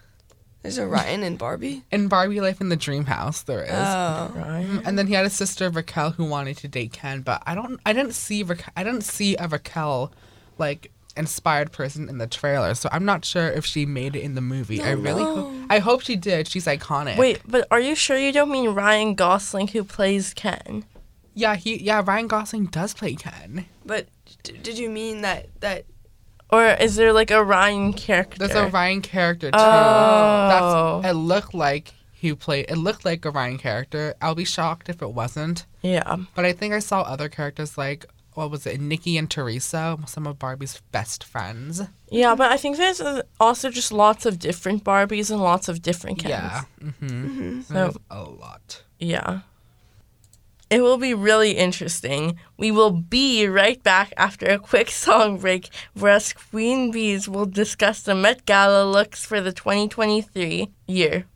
There's 0.66 0.78
a 0.78 0.86
Ryan 0.88 1.22
and 1.22 1.38
Barbie. 1.38 1.84
In 1.92 2.08
Barbie 2.08 2.40
Life 2.40 2.60
in 2.60 2.70
the 2.70 2.76
Dream 2.76 3.04
House, 3.04 3.42
there 3.42 3.62
is. 3.62 3.70
Oh. 3.70 4.32
Ryan. 4.34 4.78
Mm, 4.78 4.82
and 4.84 4.98
then 4.98 5.06
he 5.06 5.14
had 5.14 5.24
a 5.24 5.30
sister 5.30 5.70
Raquelle 5.70 6.10
who 6.10 6.24
wanted 6.24 6.56
to 6.58 6.66
date 6.66 6.92
Ken, 6.92 7.20
but 7.20 7.40
I 7.46 7.54
don't. 7.54 7.78
I 7.86 7.92
didn't 7.92 8.14
see. 8.14 8.42
Raquelle, 8.42 8.72
I 8.76 8.82
didn't 8.82 9.04
see 9.04 9.36
a 9.36 9.46
Raquelle, 9.46 10.10
like 10.58 10.90
inspired 11.16 11.70
person 11.70 12.08
in 12.08 12.18
the 12.18 12.26
trailer, 12.26 12.74
so 12.74 12.88
I'm 12.90 13.04
not 13.04 13.24
sure 13.24 13.46
if 13.48 13.64
she 13.64 13.86
made 13.86 14.16
it 14.16 14.22
in 14.22 14.34
the 14.34 14.40
movie. 14.40 14.82
I 14.82 14.90
really. 14.90 15.22
Ho- 15.22 15.52
I 15.70 15.78
hope 15.78 16.00
she 16.00 16.16
did. 16.16 16.48
She's 16.48 16.66
iconic. 16.66 17.16
Wait, 17.16 17.40
but 17.46 17.68
are 17.70 17.80
you 17.80 17.94
sure 17.94 18.18
you 18.18 18.32
don't 18.32 18.50
mean 18.50 18.70
Ryan 18.70 19.14
Gosling 19.14 19.68
who 19.68 19.84
plays 19.84 20.34
Ken? 20.34 20.84
Yeah, 21.32 21.54
he. 21.54 21.80
Yeah, 21.80 22.02
Ryan 22.04 22.26
Gosling 22.26 22.66
does 22.66 22.92
play 22.92 23.14
Ken. 23.14 23.66
But 23.84 24.08
d- 24.42 24.58
did 24.60 24.78
you 24.78 24.90
mean 24.90 25.20
that 25.20 25.46
that 25.60 25.84
Or 26.50 26.64
is 26.66 26.96
there 26.96 27.12
like 27.12 27.30
a 27.30 27.42
Ryan 27.42 27.92
character? 27.92 28.38
There's 28.38 28.54
a 28.54 28.68
Ryan 28.68 29.02
character 29.02 29.50
too. 29.50 29.58
Oh. 29.58 31.00
That's. 31.02 31.12
It 31.12 31.18
looked 31.18 31.54
like 31.54 31.92
he 32.12 32.34
played. 32.34 32.66
It 32.68 32.76
looked 32.76 33.04
like 33.04 33.24
a 33.24 33.30
Ryan 33.30 33.58
character. 33.58 34.14
I'll 34.22 34.34
be 34.34 34.44
shocked 34.44 34.88
if 34.88 35.02
it 35.02 35.12
wasn't. 35.12 35.66
yeah. 35.82 36.16
But 36.34 36.44
I 36.44 36.52
think 36.52 36.72
I 36.72 36.78
saw 36.78 37.02
other 37.02 37.28
characters 37.28 37.76
like 37.76 38.06
what 38.36 38.50
was 38.50 38.66
it, 38.66 38.80
Nikki 38.80 39.16
and 39.16 39.30
Teresa, 39.30 39.98
some 40.06 40.26
of 40.26 40.38
Barbie's 40.38 40.82
best 40.92 41.24
friends. 41.24 41.80
Yeah, 42.10 42.34
but 42.34 42.52
I 42.52 42.58
think 42.58 42.76
there's 42.76 43.00
uh, 43.00 43.22
also 43.40 43.70
just 43.70 43.90
lots 43.90 44.26
of 44.26 44.38
different 44.38 44.84
Barbies 44.84 45.30
and 45.30 45.40
lots 45.40 45.68
of 45.68 45.80
different 45.80 46.18
Kens. 46.18 46.30
Yeah. 46.30 46.62
Mm-hmm. 46.82 47.62
So, 47.62 47.94
a 48.10 48.22
lot. 48.22 48.82
yeah. 48.98 49.40
It 50.68 50.82
will 50.82 50.98
be 50.98 51.14
really 51.14 51.52
interesting. 51.52 52.38
We 52.56 52.70
will 52.70 52.90
be 52.90 53.46
right 53.46 53.80
back 53.82 54.12
after 54.16 54.46
a 54.46 54.58
quick 54.58 54.90
song 54.90 55.38
break 55.38 55.68
where 55.94 56.12
us 56.12 56.32
Queen 56.32 56.90
Bees 56.90 57.28
will 57.28 57.46
discuss 57.46 58.02
the 58.02 58.14
Met 58.14 58.44
Gala 58.46 58.84
looks 58.84 59.24
for 59.24 59.40
the 59.40 59.52
2023 59.52 60.68
year. 60.86 61.26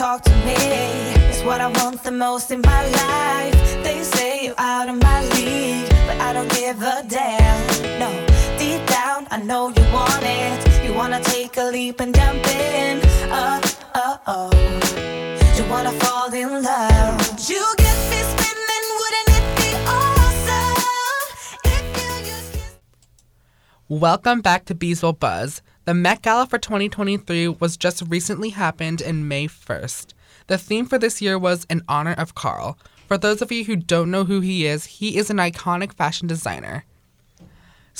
talk 0.00 0.22
to 0.22 0.30
me? 0.46 0.54
What 1.44 1.60
I 1.60 1.68
want 1.82 2.02
the 2.04 2.10
most 2.10 2.50
in 2.50 2.60
my 2.62 2.82
life. 3.02 3.82
They 3.84 4.02
say 4.02 4.46
you're 4.46 4.54
out 4.58 4.88
of 4.88 4.96
my 5.02 5.20
league, 5.34 5.88
but 6.06 6.18
I 6.20 6.32
don't 6.32 6.50
give 6.50 6.80
a 6.80 7.02
damn. 7.06 7.98
No, 7.98 8.29
I 9.32 9.36
know 9.36 9.68
you 9.68 9.82
want 9.92 10.24
it. 10.24 10.84
You 10.84 10.92
wanna 10.92 11.22
take 11.22 11.56
a 11.56 11.62
leap 11.62 12.00
and 12.00 12.12
jump 12.12 12.44
in. 12.48 13.00
Oh, 13.30 13.60
oh, 13.94 14.20
oh. 14.26 14.50
You 15.56 15.64
wanna 15.70 15.92
fall 16.00 16.34
in 16.34 16.64
love. 16.64 17.38
You 17.48 17.64
get 17.78 17.96
me 18.10 18.16
spinning, 18.32 18.86
wouldn't 18.98 19.28
it 19.28 19.44
be 19.56 19.70
awesome? 19.86 20.82
Welcome 23.88 24.40
back 24.40 24.64
to 24.64 24.74
Bees 24.74 25.00
Will 25.00 25.12
Buzz. 25.12 25.62
The 25.84 25.94
Met 25.94 26.22
Gala 26.22 26.48
for 26.48 26.58
2023 26.58 27.46
was 27.46 27.76
just 27.76 28.02
recently 28.08 28.48
happened 28.48 29.00
in 29.00 29.28
May 29.28 29.46
1st. 29.46 30.12
The 30.48 30.58
theme 30.58 30.86
for 30.86 30.98
this 30.98 31.22
year 31.22 31.38
was 31.38 31.68
in 31.70 31.82
honor 31.88 32.14
of 32.14 32.34
Karl. 32.34 32.76
For 33.06 33.16
those 33.16 33.42
of 33.42 33.52
you 33.52 33.62
who 33.62 33.76
don't 33.76 34.10
know 34.10 34.24
who 34.24 34.40
he 34.40 34.66
is, 34.66 34.86
he 34.86 35.16
is 35.16 35.30
an 35.30 35.36
iconic 35.36 35.92
fashion 35.92 36.26
designer. 36.26 36.84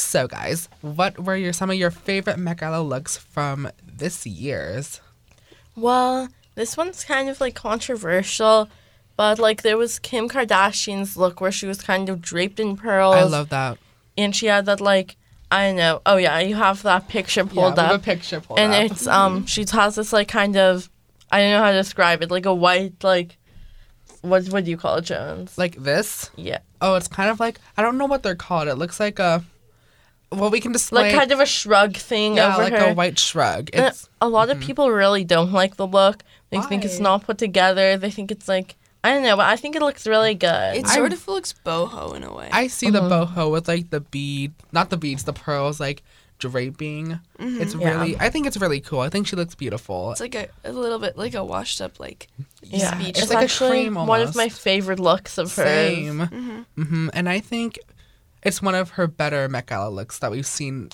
So, 0.00 0.26
guys, 0.26 0.68
what 0.80 1.18
were 1.18 1.36
your 1.36 1.52
some 1.52 1.70
of 1.70 1.76
your 1.76 1.90
favorite 1.90 2.38
Met 2.38 2.60
Gala 2.60 2.82
looks 2.82 3.16
from 3.16 3.70
this 3.86 4.26
year's? 4.26 5.00
Well, 5.76 6.28
this 6.54 6.76
one's 6.76 7.04
kind 7.04 7.28
of 7.28 7.40
like 7.40 7.54
controversial, 7.54 8.68
but 9.16 9.38
like 9.38 9.62
there 9.62 9.76
was 9.76 9.98
Kim 9.98 10.28
Kardashian's 10.28 11.16
look 11.16 11.40
where 11.40 11.52
she 11.52 11.66
was 11.66 11.80
kind 11.82 12.08
of 12.08 12.20
draped 12.20 12.58
in 12.60 12.76
pearls. 12.76 13.14
I 13.16 13.22
love 13.24 13.48
that. 13.50 13.78
and 14.16 14.34
she 14.34 14.46
had 14.46 14.66
that 14.66 14.80
like 14.80 15.16
I 15.52 15.66
don't 15.68 15.76
know. 15.76 16.00
Oh 16.06 16.16
yeah, 16.16 16.38
you 16.40 16.54
have 16.56 16.82
that 16.82 17.08
picture 17.08 17.44
pulled 17.44 17.76
yeah, 17.76 17.90
up, 17.92 18.00
a 18.00 18.02
picture 18.02 18.40
pulled 18.40 18.58
and 18.58 18.72
up. 18.72 18.90
it's 18.90 19.06
um 19.06 19.46
she 19.52 19.64
has 19.72 19.94
this 19.96 20.12
like 20.12 20.28
kind 20.28 20.56
of 20.56 20.88
I 21.30 21.40
don't 21.40 21.50
know 21.52 21.62
how 21.62 21.70
to 21.72 21.76
describe 21.78 22.22
it, 22.22 22.30
like 22.30 22.46
a 22.46 22.54
white 22.54 23.02
like 23.04 23.36
what 24.22 24.44
what 24.48 24.64
do 24.64 24.70
you 24.70 24.76
call 24.76 24.96
it, 24.96 25.02
Jones? 25.04 25.56
like 25.58 25.76
this. 25.76 26.30
yeah, 26.36 26.58
Oh, 26.80 26.94
it's 26.94 27.08
kind 27.08 27.30
of 27.30 27.38
like 27.40 27.58
I 27.76 27.82
don't 27.82 27.98
know 27.98 28.06
what 28.06 28.22
they're 28.22 28.34
called. 28.34 28.68
It 28.68 28.74
looks 28.76 28.98
like 29.00 29.18
a 29.18 29.44
well, 30.32 30.50
we 30.50 30.60
can 30.60 30.72
just 30.72 30.92
like 30.92 31.14
kind 31.14 31.32
of 31.32 31.40
a 31.40 31.46
shrug 31.46 31.96
thing 31.96 32.36
yeah, 32.36 32.54
over 32.54 32.62
like 32.62 32.72
her. 32.72 32.90
a 32.90 32.94
white 32.94 33.18
shrug. 33.18 33.70
It's 33.72 34.08
a 34.20 34.28
lot 34.28 34.50
of 34.50 34.58
mm-hmm. 34.58 34.66
people 34.66 34.90
really 34.90 35.24
don't 35.24 35.52
like 35.52 35.76
the 35.76 35.86
look. 35.86 36.22
They 36.50 36.60
think 36.62 36.84
it's 36.84 36.98
not 36.98 37.24
put 37.24 37.38
together. 37.38 37.96
They 37.96 38.10
think 38.10 38.30
it's 38.30 38.48
like 38.48 38.76
I 39.02 39.12
don't 39.14 39.22
know, 39.22 39.36
but 39.36 39.46
I 39.46 39.56
think 39.56 39.76
it 39.76 39.82
looks 39.82 40.06
really 40.06 40.34
good. 40.34 40.76
It 40.76 40.86
sort 40.86 41.12
of 41.12 41.26
looks 41.26 41.54
boho 41.64 42.14
in 42.14 42.22
a 42.22 42.32
way. 42.34 42.50
I 42.52 42.66
see 42.66 42.90
the 42.90 43.00
mm-hmm. 43.00 43.38
boho 43.38 43.50
with 43.50 43.66
like 43.66 43.90
the 43.90 44.00
bead, 44.00 44.52
not 44.72 44.90
the 44.90 44.96
beads, 44.96 45.24
the 45.24 45.32
pearls 45.32 45.80
like 45.80 46.02
draping. 46.38 47.20
Mm-hmm. 47.38 47.60
It's 47.62 47.74
Yeah. 47.74 47.92
really, 47.92 48.16
I 48.18 48.28
think 48.28 48.46
it's 48.46 48.56
really 48.58 48.80
cool. 48.80 49.00
I 49.00 49.08
think 49.08 49.26
she 49.26 49.36
looks 49.36 49.54
beautiful. 49.54 50.10
it's 50.12 50.20
like 50.20 50.34
a, 50.34 50.48
a 50.64 50.72
little 50.72 50.98
bit 50.98 51.16
like 51.16 51.34
a 51.34 51.44
washed 51.44 51.80
up 51.80 51.98
like 51.98 52.28
yeah, 52.62 52.94
speech. 52.94 53.10
it's, 53.10 53.22
It's 53.22 53.30
like 53.30 53.40
a 53.40 53.44
actually 53.44 53.84
cream 53.84 53.94
one 53.94 54.20
of 54.20 54.36
my 54.36 54.48
favorite 54.48 55.00
looks 55.00 55.38
of 55.38 55.54
hers. 55.54 55.66
Same. 55.66 56.66
hmm 56.76 57.08
And 57.14 57.28
I 57.28 57.40
think 57.40 57.78
it's 58.42 58.60
one 58.62 58.74
of 58.74 58.90
her 58.90 59.06
better 59.06 59.48
Met 59.48 59.66
Gala 59.66 59.90
looks 59.90 60.18
that 60.20 60.30
we've 60.30 60.46
seen. 60.46 60.90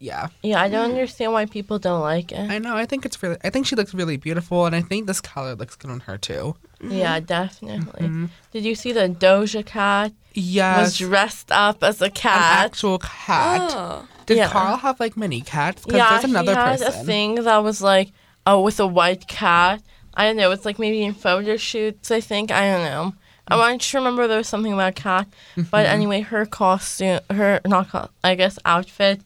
Yeah, 0.00 0.28
Yeah, 0.42 0.60
I 0.60 0.68
don't 0.68 0.90
understand 0.90 1.32
why 1.32 1.46
people 1.46 1.78
don't 1.78 2.00
like 2.02 2.30
it. 2.30 2.50
I 2.50 2.58
know. 2.58 2.76
I 2.76 2.84
think 2.84 3.06
it's 3.06 3.22
really. 3.22 3.38
I 3.42 3.48
think 3.48 3.64
she 3.66 3.74
looks 3.76 3.94
really 3.94 4.18
beautiful, 4.18 4.66
and 4.66 4.74
I 4.76 4.82
think 4.82 5.06
this 5.06 5.20
color 5.20 5.54
looks 5.54 5.76
good 5.76 5.90
on 5.90 6.00
her 6.00 6.18
too. 6.18 6.56
Yeah, 6.82 7.20
definitely. 7.20 8.02
Mm-hmm. 8.06 8.26
Did 8.52 8.64
you 8.64 8.74
see 8.74 8.92
the 8.92 9.08
Doja 9.08 9.64
Cat 9.64 10.12
Yeah. 10.34 10.80
was 10.82 10.98
dressed 10.98 11.50
up 11.50 11.82
as 11.82 12.02
a 12.02 12.06
an 12.06 12.10
cat? 12.10 12.66
actual 12.66 12.98
cat. 12.98 13.60
Oh. 13.72 14.06
Did 14.26 14.36
Yeah. 14.38 14.50
Karl 14.50 14.76
have 14.76 15.00
like 15.00 15.16
many 15.16 15.40
cats? 15.40 15.84
Because 15.84 15.96
yeah, 15.98 16.10
there's 16.10 16.24
another 16.24 16.52
he 16.52 16.58
had 16.58 16.80
person. 16.80 17.00
a 17.00 17.04
thing 17.04 17.34
that 17.36 17.58
was 17.58 17.80
like, 17.80 18.10
oh, 18.46 18.60
with 18.60 18.80
a 18.80 18.86
white 18.86 19.26
cat. 19.26 19.80
I 20.12 20.24
don't 20.26 20.36
know. 20.36 20.50
It's 20.50 20.66
like 20.66 20.78
maybe 20.78 21.02
in 21.02 21.14
photo 21.14 21.56
shoots. 21.56 22.10
I 22.10 22.20
think 22.20 22.50
I 22.50 22.70
don't 22.70 22.84
know. 22.84 23.14
Mm. 23.50 23.60
I 23.60 23.76
just 23.76 23.94
remember 23.94 24.26
there 24.26 24.38
was 24.38 24.48
something 24.48 24.72
about 24.72 24.94
cat. 24.94 25.26
Mm-hmm. 25.56 25.68
But 25.70 25.86
anyway, 25.86 26.20
her 26.20 26.46
costume, 26.46 27.20
her 27.30 27.60
not 27.66 27.88
co- 27.90 28.08
I 28.22 28.34
guess 28.34 28.58
outfit. 28.64 29.20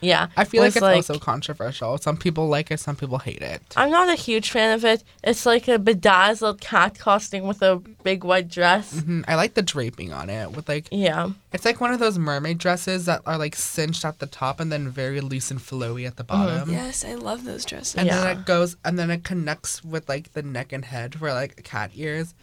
Yeah, 0.00 0.28
I 0.36 0.44
feel 0.44 0.62
like 0.62 0.76
was 0.76 0.84
it's 1.00 1.10
also 1.10 1.18
controversial. 1.18 1.98
Some 1.98 2.16
people 2.16 2.46
like 2.46 2.70
it, 2.70 2.78
some 2.78 2.94
people 2.94 3.18
hate 3.18 3.42
it. 3.42 3.60
I'm 3.76 3.90
not 3.90 4.08
a 4.08 4.14
huge 4.14 4.52
fan 4.52 4.72
of 4.76 4.84
it. 4.84 5.02
It's 5.24 5.44
like 5.44 5.66
a 5.66 5.76
bedazzled 5.76 6.60
cat 6.60 6.96
costume 6.96 7.48
with 7.48 7.62
a 7.62 7.82
big 8.04 8.22
white 8.22 8.46
dress. 8.48 8.94
Mhm, 8.94 9.24
I 9.26 9.34
like 9.34 9.54
the 9.54 9.62
draping 9.62 10.12
on 10.12 10.30
it 10.30 10.52
with 10.52 10.68
like 10.68 10.86
Yeah. 10.92 11.30
it's 11.52 11.64
like 11.64 11.80
one 11.80 11.92
of 11.92 11.98
those 11.98 12.16
mermaid 12.16 12.58
dresses 12.58 13.06
that 13.06 13.22
are 13.26 13.36
like 13.36 13.56
cinched 13.56 14.04
at 14.04 14.20
the 14.20 14.26
top 14.28 14.60
and 14.60 14.70
then 14.70 14.88
very 14.88 15.20
loose 15.20 15.50
and 15.50 15.58
flowy 15.58 16.06
at 16.06 16.16
the 16.16 16.22
Mm-hmm. 16.22 16.44
bottom. 16.44 16.70
Yes, 16.70 17.04
I 17.04 17.14
love 17.14 17.42
those 17.44 17.64
dresses. 17.64 17.96
And 17.96 18.06
Yeah. 18.06 18.20
then 18.20 18.38
it 18.38 18.46
goes 18.46 18.76
and 18.84 18.96
then 19.00 19.10
it 19.10 19.24
connects 19.24 19.82
with 19.82 20.08
like 20.08 20.32
the 20.32 20.42
neck 20.44 20.72
and 20.72 20.84
head 20.84 21.16
for 21.16 21.32
like 21.32 21.64
cat 21.64 21.90
ears. 21.96 22.34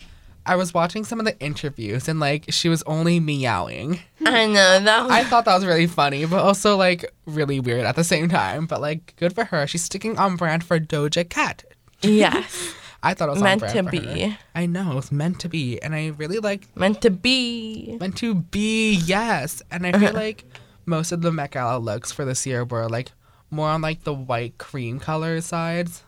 I 0.46 0.56
was 0.56 0.74
watching 0.74 1.04
some 1.06 1.20
of 1.20 1.26
the 1.26 1.38
interviews 1.40 2.08
and 2.08 2.20
like 2.20 2.46
she 2.50 2.70
was 2.70 2.84
only 2.84 3.20
meowing. 3.20 4.00
I 4.26 4.46
know 4.46 4.80
that. 4.80 5.04
Was, 5.04 5.12
I 5.12 5.24
thought 5.24 5.46
that 5.46 5.56
was 5.56 5.66
really 5.66 5.88
funny, 5.88 6.26
but 6.26 6.40
also 6.44 6.78
like 6.78 7.12
really 7.26 7.60
weird 7.60 7.86
at 7.86 7.96
the 7.96 8.04
same 8.04 8.30
time. 8.30 8.66
But 8.66 8.82
like 8.82 9.16
good 9.18 9.34
for 9.34 9.46
her. 9.46 9.66
She's 9.68 9.84
sticking 9.84 10.18
on 10.18 10.36
brand 10.36 10.64
for 10.64 10.80
Doja 10.80 11.28
Cat. 11.28 11.64
yes, 12.02 12.74
I 13.04 13.14
thought 13.14 13.30
it 13.30 13.34
was 13.34 13.42
Meant 13.44 13.62
to 13.62 13.70
for 13.70 13.84
her. 13.84 13.90
be. 13.90 14.38
I 14.54 14.66
know 14.66 14.92
it 14.92 14.96
was 14.96 15.12
meant 15.12 15.40
to 15.42 15.50
be, 15.50 15.82
and 15.82 15.96
I 15.96 16.08
really 16.10 16.40
like 16.40 16.68
meant 16.76 17.02
to 17.02 17.10
be. 17.12 17.98
meant 18.00 18.18
to 18.18 18.36
be 18.36 18.94
yes 19.06 19.62
and 19.72 19.86
i 19.86 19.92
feel 19.92 20.10
uh-huh. 20.10 20.18
like 20.18 20.44
most 20.86 21.12
of 21.12 21.22
the 21.22 21.32
met 21.32 21.52
gala 21.52 21.80
looks 21.80 22.12
for 22.12 22.26
this 22.26 22.46
year 22.46 22.64
were 22.64 22.88
like 22.88 23.12
more 23.52 23.70
on 23.70 23.82
like 23.82 24.04
the 24.04 24.14
white 24.14 24.58
cream 24.58 25.00
color 25.00 25.42
sides 25.42 26.04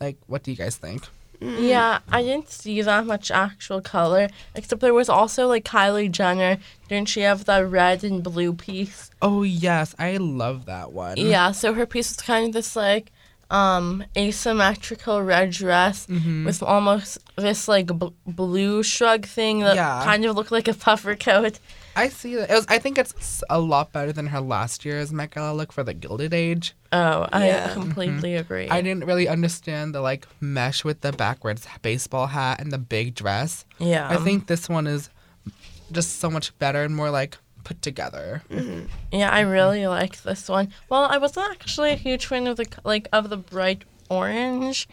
like 0.00 0.16
what 0.26 0.42
do 0.42 0.50
you 0.50 0.56
guys 0.56 0.76
think 0.76 1.04
Yeah, 1.40 2.00
I 2.10 2.22
didn't 2.22 2.50
see 2.50 2.82
that 2.82 3.06
much 3.06 3.30
actual 3.30 3.80
color, 3.80 4.28
except 4.54 4.80
there 4.82 4.92
was 4.94 5.08
also 5.08 5.46
like 5.46 5.64
Kylie 5.64 6.10
Jenner. 6.10 6.58
Didn't 6.88 7.08
she 7.08 7.20
have 7.22 7.46
that 7.46 7.60
red 7.66 8.04
and 8.04 8.22
blue 8.22 8.52
piece? 8.52 9.10
oh 9.22 9.42
yes 9.42 9.94
i 9.98 10.16
love 10.16 10.64
that 10.66 10.92
one 10.92 11.16
Yeah, 11.18 11.52
so 11.52 11.74
her 11.74 11.84
piece 11.86 12.08
was 12.10 12.16
kind 12.24 12.46
of 12.46 12.52
this 12.54 12.74
like 12.74 13.12
um 13.50 14.02
asymmetrical 14.16 15.22
red 15.22 15.50
dress 15.50 16.06
Mm-hmm. 16.06 16.44
with 16.46 16.62
almost 16.62 17.18
this 17.36 17.68
like 17.68 17.86
b- 17.98 18.12
blue 18.26 18.82
shrug 18.82 19.26
thing 19.26 19.60
that 19.60 19.76
Yeah. 19.76 20.00
kind 20.04 20.24
of 20.24 20.36
looked 20.36 20.52
like 20.52 20.68
a 20.68 20.74
puffer 20.74 21.14
coat. 21.16 21.58
I 21.96 22.08
see 22.08 22.36
that. 22.36 22.50
It 22.50 22.54
was 22.54 22.66
i 22.68 22.78
think 22.78 22.98
it's 22.98 23.42
a 23.50 23.60
lot 23.60 23.92
better 23.92 24.12
than 24.12 24.26
her 24.28 24.40
last 24.40 24.84
year's 24.84 25.12
met 25.12 25.30
gala 25.32 25.54
look 25.54 25.72
for 25.72 25.82
the 25.84 25.94
gilded 25.94 26.34
age. 26.34 26.74
Oh, 26.92 27.28
I 27.32 27.46
Yeah. 27.46 27.72
completely 27.72 28.30
mm-hmm. 28.32 28.40
agree. 28.40 28.68
i 28.68 28.80
didn't 28.80 29.04
really 29.04 29.28
understand 29.28 29.94
the 29.94 30.00
like 30.00 30.26
mesh 30.40 30.84
with 30.84 31.00
the 31.02 31.12
backwards 31.12 31.66
baseball 31.82 32.26
hat 32.28 32.60
and 32.60 32.70
the 32.72 32.78
big 32.78 33.14
dress. 33.14 33.64
Yeah, 33.78 34.08
i 34.08 34.16
think 34.16 34.46
this 34.46 34.68
one 34.68 34.86
is 34.86 35.10
just 35.92 36.18
so 36.20 36.30
much 36.30 36.56
better 36.58 36.82
and 36.82 36.94
more 36.94 37.10
like 37.10 37.36
put 37.64 37.82
together. 37.82 38.42
Mm-hmm. 38.50 38.86
Yeah, 39.12 39.30
I 39.30 39.40
really 39.40 39.86
like 39.86 40.22
this 40.22 40.48
one. 40.48 40.72
Well, 40.88 41.04
I 41.04 41.18
wasn't 41.18 41.50
actually 41.52 41.90
a 41.90 41.96
huge 41.96 42.26
fan 42.26 42.46
of 42.46 42.56
the 42.56 42.66
like 42.84 43.08
of 43.12 43.28
the 43.30 43.36
bright 43.36 43.84
orange, 44.08 44.88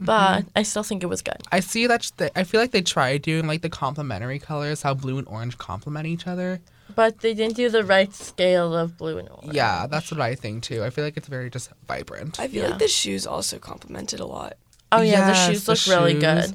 but 0.00 0.44
I 0.56 0.62
still 0.62 0.82
think 0.82 1.02
it 1.02 1.06
was 1.06 1.22
good. 1.22 1.36
I 1.52 1.60
see 1.60 1.86
that 1.86 2.04
sh- 2.04 2.10
they, 2.16 2.30
I 2.36 2.44
feel 2.44 2.60
like 2.60 2.70
they 2.70 2.82
tried 2.82 3.22
doing 3.22 3.46
like 3.46 3.62
the 3.62 3.70
complementary 3.70 4.38
colors, 4.38 4.82
how 4.82 4.94
blue 4.94 5.18
and 5.18 5.26
orange 5.28 5.58
complement 5.58 6.06
each 6.06 6.26
other. 6.26 6.60
But 6.94 7.20
they 7.20 7.34
didn't 7.34 7.56
do 7.56 7.68
the 7.68 7.84
right 7.84 8.12
scale 8.14 8.74
of 8.74 8.96
blue 8.96 9.18
and 9.18 9.28
orange. 9.28 9.52
Yeah, 9.54 9.86
that's 9.86 10.10
what 10.10 10.20
I 10.20 10.34
think 10.34 10.62
too. 10.62 10.82
I 10.84 10.90
feel 10.90 11.04
like 11.04 11.16
it's 11.16 11.28
very 11.28 11.50
just 11.50 11.70
vibrant. 11.86 12.40
I 12.40 12.48
feel 12.48 12.62
Yeah. 12.62 12.70
like 12.70 12.78
the 12.78 12.88
shoes 12.88 13.26
also 13.26 13.58
complemented 13.58 14.20
a 14.20 14.26
lot. 14.26 14.54
Oh 14.90 15.02
yeah, 15.02 15.26
the 15.26 15.32
Yes, 15.32 15.46
shoes 15.46 15.64
the 15.64 15.72
look 15.72 15.86
really 16.00 16.12
shoes. 16.20 16.52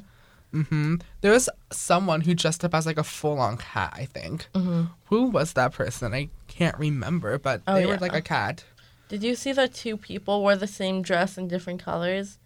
good. 0.52 0.66
hmm 0.68 0.94
There 1.20 1.32
was 1.32 1.48
someone 1.70 2.20
who 2.22 2.34
dressed 2.34 2.64
up 2.64 2.74
as 2.74 2.84
like 2.86 2.98
a 2.98 3.04
full 3.04 3.38
on 3.38 3.56
cat. 3.58 3.92
I 3.96 4.06
think. 4.06 4.46
Mm-hmm. 4.54 4.84
Who 5.06 5.26
was 5.26 5.52
that 5.52 5.72
person? 5.72 6.12
I 6.14 6.28
can't 6.48 6.76
remember, 6.78 7.38
but 7.38 7.62
Oh, 7.66 7.74
they 7.74 7.86
were 7.86 7.94
yeah. 7.94 7.98
like 8.00 8.14
a 8.14 8.20
cat. 8.22 8.64
Did 9.08 9.22
you 9.22 9.34
see 9.36 9.52
that 9.52 9.74
two 9.74 9.96
people 9.96 10.40
wore 10.40 10.56
the 10.56 10.66
same 10.66 11.02
dress 11.02 11.38
in 11.38 11.46
different 11.46 11.80
colors? 11.82 12.38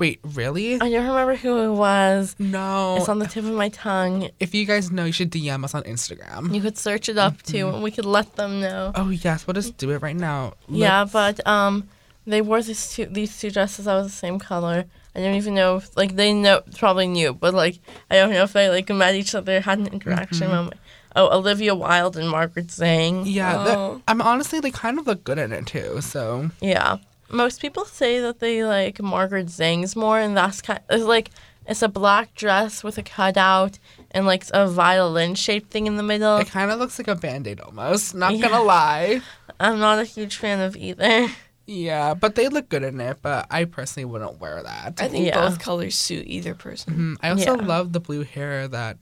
Wait, 0.00 0.18
really? 0.24 0.74
I 0.74 0.78
don't 0.90 1.06
remember 1.06 1.36
who 1.36 1.58
it 1.70 1.76
was. 1.76 2.34
no. 2.38 2.96
It's 2.96 3.08
on 3.08 3.18
the 3.20 3.26
tip 3.26 3.44
of 3.44 3.52
my 3.52 3.68
tongue. 3.68 4.30
if 4.40 4.54
you 4.54 4.64
guys 4.64 4.90
know, 4.90 5.04
you 5.04 5.12
should 5.12 5.30
DM 5.30 5.62
us 5.62 5.74
on 5.74 5.82
Instagram. 5.84 6.52
You 6.54 6.60
could 6.60 6.76
search 6.78 7.08
it 7.08 7.18
up 7.18 7.40
too, 7.42 7.66
Mm-hmm. 7.66 7.74
and 7.74 7.82
we 7.84 7.90
could 7.92 8.06
let 8.06 8.34
them 8.36 8.60
know. 8.60 8.90
Oh 8.94 9.10
yes, 9.10 9.46
we'll 9.46 9.54
just 9.54 9.76
do 9.76 9.90
it 9.90 10.02
right 10.02 10.16
now. 10.16 10.54
Yeah, 10.68 11.00
Let's- 11.00 11.12
but 11.12 11.46
um, 11.46 11.88
they 12.26 12.40
wore 12.42 12.62
these 12.62 12.92
two 12.94 13.06
these 13.06 13.38
two 13.38 13.50
dresses 13.50 13.84
that 13.84 13.94
was 13.94 14.06
the 14.06 14.12
same 14.12 14.38
color. 14.38 14.86
I 15.14 15.20
don't 15.20 15.34
even 15.34 15.54
know 15.54 15.76
if 15.76 15.94
like 15.96 16.16
they 16.16 16.32
know 16.32 16.62
probably 16.78 17.06
knew, 17.08 17.34
but 17.34 17.52
like 17.54 17.78
I 18.10 18.16
don't 18.16 18.30
know 18.30 18.44
if 18.44 18.52
they 18.52 18.68
like 18.70 18.88
met 18.88 19.14
each 19.14 19.34
other, 19.34 19.60
had 19.60 19.78
an 19.80 19.88
interaction 19.88 20.48
moment. 20.48 20.80
Oh, 21.16 21.36
Olivia 21.36 21.74
Wilde 21.74 22.16
and 22.16 22.30
Margaret 22.30 22.68
Zhang. 22.68 23.24
yeah, 23.26 23.64
Oh. 23.76 24.00
I'm 24.06 24.22
honestly 24.22 24.60
they 24.60 24.70
kind 24.70 24.98
of 24.98 25.06
look 25.08 25.24
good 25.24 25.38
in 25.38 25.52
it 25.52 25.66
too. 25.66 26.00
So 26.00 26.50
Yeah. 26.60 26.98
Most 27.30 27.60
people 27.60 27.84
say 27.84 28.20
that 28.20 28.40
they 28.40 28.64
like 28.64 29.00
Margaret 29.00 29.46
Zhang's 29.46 29.94
more, 29.96 30.18
and 30.18 30.36
that's 30.36 30.60
kind 30.62 30.80
it's 30.90 31.04
like 31.04 31.30
it's 31.66 31.82
a 31.82 31.88
black 31.88 32.34
dress 32.34 32.82
with 32.82 32.98
a 32.98 33.02
cutout 33.02 33.78
and 34.10 34.26
like 34.26 34.44
a 34.52 34.66
violin 34.66 35.34
shaped 35.36 35.70
thing 35.70 35.86
in 35.86 35.96
the 35.96 36.02
middle. 36.02 36.38
it 36.38 36.48
kind 36.48 36.70
of 36.70 36.78
looks 36.80 36.98
like 36.98 37.06
a 37.08 37.14
band-aid 37.14 37.60
almost. 37.60 38.14
Not 38.14 38.34
Yeah. 38.36 38.48
gonna 38.48 38.62
lie. 38.64 39.20
I'm 39.60 39.78
not 39.78 39.98
a 39.98 40.04
huge 40.04 40.36
fan 40.36 40.60
of 40.60 40.76
either. 40.76 41.28
Yeah, 41.66 42.14
but 42.14 42.34
they 42.34 42.48
look 42.48 42.68
good 42.68 42.82
in 42.82 43.00
it. 43.00 43.18
But 43.22 43.46
I 43.50 43.64
personally 43.64 44.06
wouldn't 44.06 44.40
wear 44.40 44.60
that. 44.62 45.00
I 45.00 45.06
think 45.06 45.26
Yeah. 45.26 45.40
both 45.48 45.60
colors 45.60 45.94
suit 45.96 46.24
either 46.26 46.54
person. 46.54 46.94
Mm, 46.94 47.16
I 47.22 47.30
also 47.30 47.56
Yeah. 47.56 47.64
love 47.66 47.92
the 47.92 48.00
blue 48.00 48.24
hair. 48.24 48.66
That 48.66 48.96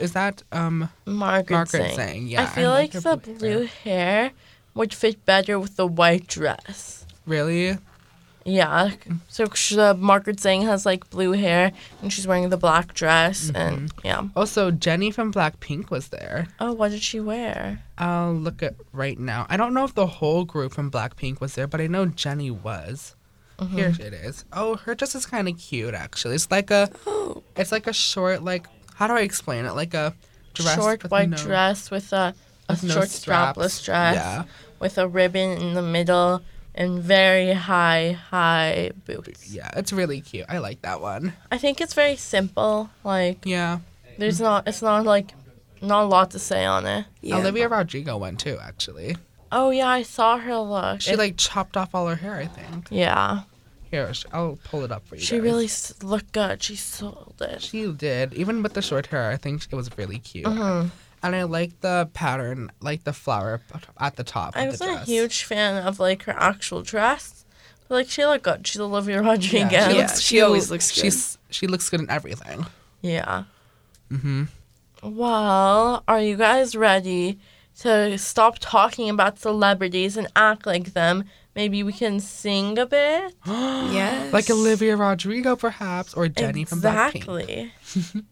is 0.00 0.12
that 0.12 0.42
um 0.52 0.88
Margaret, 1.06 1.50
Margaret 1.56 1.92
Zhang. 1.92 1.96
Zhang, 1.96 2.30
yeah, 2.30 2.42
I 2.42 2.46
feel 2.46 2.70
I 2.70 2.74
like, 2.74 2.94
like 2.94 3.02
the 3.02 3.16
blue 3.16 3.34
blue 3.38 3.66
hair 3.82 4.30
would 4.74 4.94
fit 4.94 5.24
better 5.26 5.58
with 5.58 5.76
the 5.76 5.86
white 5.86 6.26
dress. 6.28 7.01
Really. 7.26 7.78
Yeah. 8.44 8.90
So 9.28 9.44
uh, 9.78 9.94
Margaret 9.94 10.38
Zhang 10.38 10.64
has 10.64 10.84
like 10.84 11.08
blue 11.10 11.32
hair 11.32 11.70
and 12.02 12.12
she's 12.12 12.26
wearing 12.26 12.48
the 12.48 12.56
black 12.56 12.92
dress 12.92 13.52
and 13.54 13.92
yeah. 14.04 14.28
Also, 14.34 14.70
Jennie 14.72 15.12
from 15.12 15.32
Blackpink 15.32 15.90
was 15.90 16.08
there. 16.08 16.48
Oh, 16.58 16.72
what 16.72 16.90
did 16.90 17.02
she 17.02 17.20
wear? 17.20 17.80
I'll 17.98 18.34
look 18.34 18.62
at 18.62 18.74
right 18.92 19.18
now. 19.18 19.46
I 19.48 19.56
don't 19.56 19.74
know 19.74 19.84
if 19.84 19.94
the 19.94 20.06
whole 20.08 20.44
group 20.44 20.72
from 20.72 20.90
Blackpink 20.90 21.40
was 21.40 21.54
there, 21.54 21.68
but 21.68 21.80
I 21.80 21.86
know 21.86 22.06
Jennie 22.06 22.50
was. 22.50 23.14
Mm-hmm. 23.58 23.76
Here 23.76 23.88
it 24.00 24.12
is. 24.12 24.44
Oh, 24.52 24.74
her 24.76 24.96
dress 24.96 25.14
is 25.14 25.24
kind 25.24 25.48
of 25.48 25.56
cute 25.56 25.94
actually. 25.94 26.34
It's 26.34 26.50
like 26.50 26.72
a, 26.72 26.90
it's 27.56 27.70
like 27.70 27.86
a 27.86 27.92
short 27.92 28.42
like. 28.42 28.66
How 28.94 29.06
do 29.06 29.14
I 29.14 29.20
explain 29.20 29.66
it? 29.66 29.72
Like 29.72 29.94
a 29.94 30.14
dress 30.54 30.74
Short 30.76 31.02
with 31.02 31.12
white 31.12 31.28
no- 31.30 31.36
dress 31.36 31.90
with 31.92 32.12
a, 32.12 32.34
a 32.68 32.72
with 32.72 32.82
no 32.84 32.94
short 32.94 33.08
straps. 33.08 33.56
strapless 33.58 33.84
dress 33.84 34.14
Yeah. 34.16 34.44
with 34.80 34.98
a 34.98 35.06
ribbon 35.08 35.58
in 35.58 35.74
the 35.74 35.82
middle 35.82 36.42
and 36.74 37.02
very 37.02 37.52
high, 37.52 38.12
high 38.30 38.90
boots. 39.04 39.52
Yeah, 39.52 39.70
it's 39.76 39.92
really 39.92 40.20
cute. 40.20 40.46
I 40.48 40.58
like 40.58 40.82
that 40.82 41.00
one. 41.00 41.32
I 41.50 41.58
think 41.58 41.80
it's 41.80 41.94
very 41.94 42.16
simple. 42.16 42.90
Like 43.04 43.44
Yeah. 43.44 43.78
there's 44.18 44.40
not 44.40 44.66
it's 44.68 44.82
not 44.82 45.04
like 45.04 45.34
not 45.80 46.04
a 46.04 46.06
lot 46.06 46.30
to 46.32 46.38
say 46.38 46.64
on 46.64 46.86
it. 46.86 47.06
Yeah. 47.20 47.38
Olivia 47.38 47.68
Rodrigo 47.68 48.16
went 48.16 48.40
too, 48.40 48.58
actually. 48.62 49.16
Oh 49.50 49.70
yeah, 49.70 49.88
I 49.88 50.02
saw 50.02 50.38
her 50.38 50.56
look. 50.56 51.00
She 51.02 51.12
It- 51.12 51.18
like 51.18 51.36
chopped 51.36 51.76
off 51.76 51.94
all 51.94 52.06
her 52.08 52.16
hair, 52.16 52.36
I 52.36 52.46
think. 52.46 52.88
yeah. 52.90 53.42
Here, 53.90 54.10
I'll 54.32 54.58
pull 54.64 54.84
it 54.84 54.90
up 54.90 55.06
for 55.06 55.16
you. 55.16 55.20
She 55.20 55.36
guys. 55.36 55.42
really 55.42 55.64
s- 55.66 55.92
looked 56.02 56.32
good. 56.32 56.62
She 56.62 56.76
sold 56.76 57.34
it. 57.42 57.60
She 57.60 57.92
did. 57.92 58.32
Even 58.32 58.62
with 58.62 58.72
the 58.72 58.80
short 58.80 59.08
hair, 59.08 59.28
I 59.30 59.36
think 59.36 59.64
it 59.70 59.74
was 59.76 59.90
really 59.98 60.18
cute. 60.18 60.46
Mhm. 60.46 60.90
And 61.22 61.36
I 61.36 61.44
like 61.44 61.80
the 61.80 62.08
pattern, 62.14 62.70
like 62.80 63.04
the 63.04 63.12
flower 63.12 63.60
at 64.00 64.16
the 64.16 64.24
top. 64.24 64.54
I 64.56 64.62
of 64.62 64.70
was 64.72 64.78
the 64.80 64.92
a 64.94 64.98
huge 65.04 65.44
fan 65.44 65.86
of 65.86 66.00
like 66.00 66.24
her 66.24 66.34
actual 66.36 66.82
dress. 66.82 67.44
But, 67.88 67.94
like 67.94 68.08
she 68.10 68.24
looked 68.26 68.44
good. 68.44 68.66
She's 68.66 68.80
Olivia 68.80 69.22
Yeah, 69.22 69.30
Rodrigo. 69.30 69.68
she, 69.68 69.74
Yeah, 69.74 69.88
looks, 69.88 70.20
she 70.20 70.40
always 70.40 70.70
looks 70.70 70.90
good. 70.94 71.02
She's 71.02 71.38
she 71.50 71.66
looks 71.66 71.88
good 71.90 72.00
in 72.00 72.10
everything. 72.10 72.66
Yeah. 73.02 73.44
hmm 74.10 74.44
Well, 75.02 76.02
are 76.08 76.20
you 76.20 76.36
guys 76.36 76.74
ready 76.76 77.38
to 77.80 78.16
stop 78.18 78.58
talking 78.60 79.08
about 79.10 79.38
celebrities 79.38 80.16
and 80.16 80.26
act 80.36 80.66
like 80.66 80.92
them? 80.94 81.24
Maybe 81.54 81.82
we 81.82 81.92
can 81.92 82.18
sing 82.20 82.78
a 82.78 82.86
bit. 82.86 83.34
Yes. 83.92 84.32
Like 84.32 84.48
Olivia 84.48 84.96
Rodrigo, 84.96 85.54
perhaps, 85.54 86.14
or 86.14 86.26
Jennie 86.28 86.64
from 86.64 86.80
Blackpink. 86.80 87.14
exactly. 87.16 87.72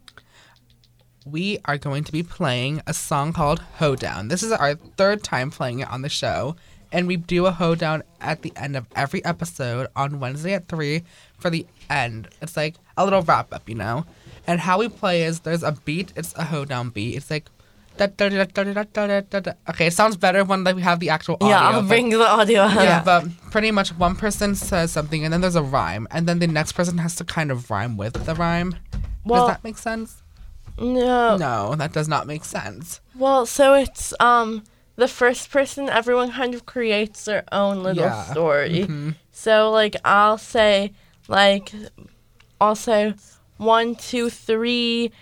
we 1.31 1.59
are 1.65 1.79
going 1.79 2.05
to 2.05 2.13
be 2.13 2.23
playing 2.23 2.83
a 2.87 2.95
song 2.95 3.33
called 3.33 3.61
Hoedown. 3.79 4.29
This 4.29 4.43
is 4.43 4.53
our 4.53 4.75
third 4.75 5.23
time 5.23 5.51
playing 5.51 5.81
it 5.81 5.91
on 5.91 6.03
the 6.03 6.09
show, 6.09 6.57
and 6.93 7.07
we 7.07 7.17
do 7.17 7.47
a 7.47 7.53
hoedown 7.53 8.03
at 8.21 8.43
the 8.43 8.53
end 8.57 8.77
of 8.77 8.87
every 8.97 9.25
episode 9.25 9.87
on 9.95 10.21
Wednesday 10.21 10.55
at 10.55 10.69
3 10.69 11.03
for 11.39 11.51
the 11.51 11.67
end. 11.89 12.29
It's 12.43 12.57
like 12.57 12.77
a 12.97 13.05
little 13.05 13.23
wrap 13.23 13.53
up, 13.53 13.69
you 13.69 13.75
know? 13.75 14.07
And 14.47 14.61
how 14.61 14.79
we 14.79 14.89
play 14.89 15.23
is 15.23 15.41
there's 15.41 15.63
a 15.63 15.73
beat, 15.73 16.13
it's 16.17 16.35
a 16.37 16.45
hoedown 16.45 16.91
beat. 16.91 17.17
It's 17.17 17.31
like 17.31 17.49
Okay, 18.01 19.87
it 19.87 19.93
sounds 19.93 20.17
better 20.17 20.43
when 20.43 20.65
like, 20.65 20.75
we 20.75 20.81
have 20.81 21.01
the 21.01 21.11
actual 21.11 21.35
audio. 21.35 21.49
Yeah, 21.49 21.69
I'll 21.69 21.83
bring 21.83 22.09
the 22.09 22.27
audio. 22.27 22.65
Yeah, 22.65 23.03
but 23.05 23.27
pretty 23.51 23.71
much 23.71 23.91
one 23.91 24.17
person 24.17 24.55
says 24.55 24.91
something 24.91 25.23
and 25.23 25.33
then 25.33 25.43
there's 25.43 25.57
a 25.57 25.63
rhyme, 25.63 26.09
and 26.11 26.27
then 26.27 26.39
the 26.39 26.47
next 26.47 26.73
person 26.73 26.97
has 26.99 27.15
to 27.17 27.25
kind 27.25 27.51
of 27.51 27.71
rhyme 27.71 27.99
with 27.99 28.25
the 28.25 28.35
rhyme. 28.35 28.75
Well, 29.25 29.47
Does 29.47 29.57
that 29.57 29.65
make 29.65 29.77
sense? 29.77 30.20
No. 30.81 31.37
No, 31.37 31.75
that 31.77 31.93
does 31.93 32.09
not 32.09 32.27
make 32.27 32.45
sense. 32.45 33.01
Well, 33.15 33.47
so 33.47 33.75
it's 33.75 34.15
um 34.21 34.65
the 34.97 35.09
first 35.09 35.51
person. 35.51 35.89
Everyone 35.89 36.33
kind 36.33 36.55
of 36.55 36.67
creates 36.67 37.25
their 37.25 37.45
own 37.53 37.83
little 37.83 38.05
Yeah. 38.05 38.25
story. 38.31 38.87
Mhm. 38.89 39.15
So 39.33 39.71
like 39.71 39.97
I'll 40.05 40.39
say 40.39 40.93
like 41.29 41.73
I'll 42.61 42.75
say 42.77 43.15
one 43.59 43.95
two 43.95 44.31
three 44.31 45.13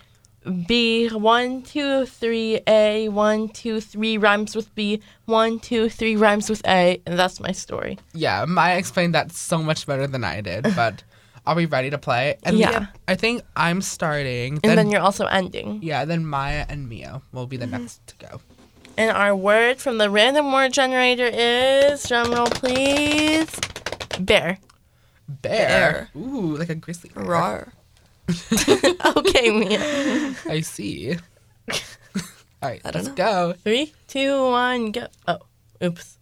B 0.66 1.08
one 1.10 1.62
two 1.62 2.06
three 2.06 2.60
A 2.66 3.08
one 3.10 3.48
two 3.50 3.80
three 3.80 4.16
rhymes 4.16 4.56
with 4.56 4.72
B 4.74 5.02
one 5.26 5.58
two 5.58 5.88
three 5.90 6.16
rhymes 6.16 6.48
with 6.48 6.62
A 6.66 7.02
and 7.04 7.18
that's 7.18 7.38
my 7.40 7.52
story. 7.52 7.98
Yeah, 8.14 8.44
Maya 8.46 8.78
explained 8.78 9.14
that 9.14 9.32
so 9.32 9.58
much 9.58 9.86
better 9.86 10.06
than 10.06 10.24
I 10.24 10.40
did, 10.40 10.62
but 10.76 11.02
are 11.48 11.56
we 11.56 11.64
ready 11.64 11.88
to 11.88 11.96
play? 11.96 12.36
And 12.44 12.58
Yeah. 12.60 12.86
I 13.08 13.16
think 13.16 13.40
I'm 13.56 13.80
starting. 13.80 14.60
And 14.62 14.76
then, 14.76 14.90
you're 14.92 15.00
also 15.00 15.24
ending. 15.24 15.80
yeah, 15.82 16.04
then 16.04 16.26
Maya 16.28 16.66
and 16.68 16.88
Mia 16.88 17.22
will 17.32 17.46
be 17.48 17.56
the 17.56 17.64
Mm-hmm. 17.64 17.80
next 17.88 18.04
to 18.08 18.14
go. 18.20 18.40
And 19.00 19.10
our 19.16 19.34
word 19.34 19.78
from 19.80 19.96
the 19.98 20.10
random 20.10 20.52
word 20.52 20.72
generator 20.74 21.24
is 21.32 22.04
drum 22.04 22.32
roll 22.32 22.46
please. 22.52 23.48
Bear. 24.20 24.58
Bear. 25.28 26.10
Ooh, 26.16 26.56
like 26.56 26.68
a 26.68 26.74
grizzly 26.74 27.10
bear. 27.14 27.24
Rawr. 27.24 27.72
okay, 29.16 29.48
Mia. 29.50 29.80
I 30.52 30.60
see. 30.60 31.16
All 32.60 32.68
right, 32.68 32.82
I 32.84 32.90
don't 32.90 33.04
let's 33.04 33.08
know. 33.08 33.14
go. 33.14 33.54
Three, 33.64 33.94
two, 34.08 34.50
one, 34.50 34.92
go. 34.92 35.06
Oh, 35.26 35.38
oops. 35.82 36.18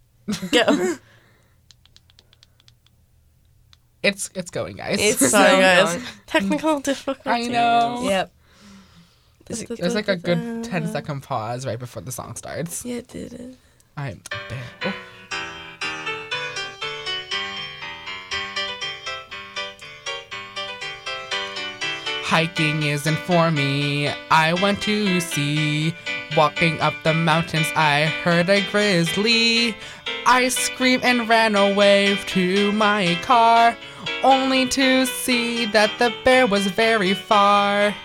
Go. 0.51 0.95
It's 4.03 4.29
it's 4.35 4.51
going, 4.51 4.77
guys. 4.77 4.97
It's 4.99 5.29
Sorry, 5.29 5.49
so 5.49 5.59
guys. 5.59 5.93
going. 5.93 6.05
Technical 6.27 6.79
difficulties. 6.79 7.23
I 7.25 7.51
know. 7.51 8.01
Yep. 8.03 8.31
There's 9.45 9.95
like 9.95 10.09
a 10.09 10.17
good 10.17 10.63
10 10.65 10.87
second 10.89 11.21
pause 11.21 11.65
right 11.65 11.79
before 11.79 12.01
the 12.01 12.11
song 12.11 12.35
starts. 12.35 12.83
Yeah, 12.83 12.97
it 12.97 13.07
did 13.07 13.33
it. 13.33 13.55
I'm. 13.95 14.21
Oh. 14.83 14.93
Hiking 22.23 22.83
isn't 22.83 23.17
for 23.19 23.49
me. 23.51 24.09
I 24.29 24.53
want 24.61 24.81
to 24.81 25.21
see. 25.21 25.95
Walking 26.35 26.79
up 26.81 26.93
the 27.03 27.13
mountains, 27.13 27.67
I 27.75 28.05
heard 28.23 28.49
a 28.49 28.61
grizzly. 28.69 29.75
I 30.25 30.49
screamed 30.49 31.03
and 31.03 31.27
ran 31.29 31.55
away 31.55 32.17
to 32.27 32.71
my 32.73 33.17
car, 33.23 33.75
only 34.23 34.67
to 34.69 35.05
see 35.05 35.65
that 35.67 35.91
the 35.99 36.13
bear 36.25 36.45
was 36.45 36.67
very 36.67 37.13
far. 37.13 37.95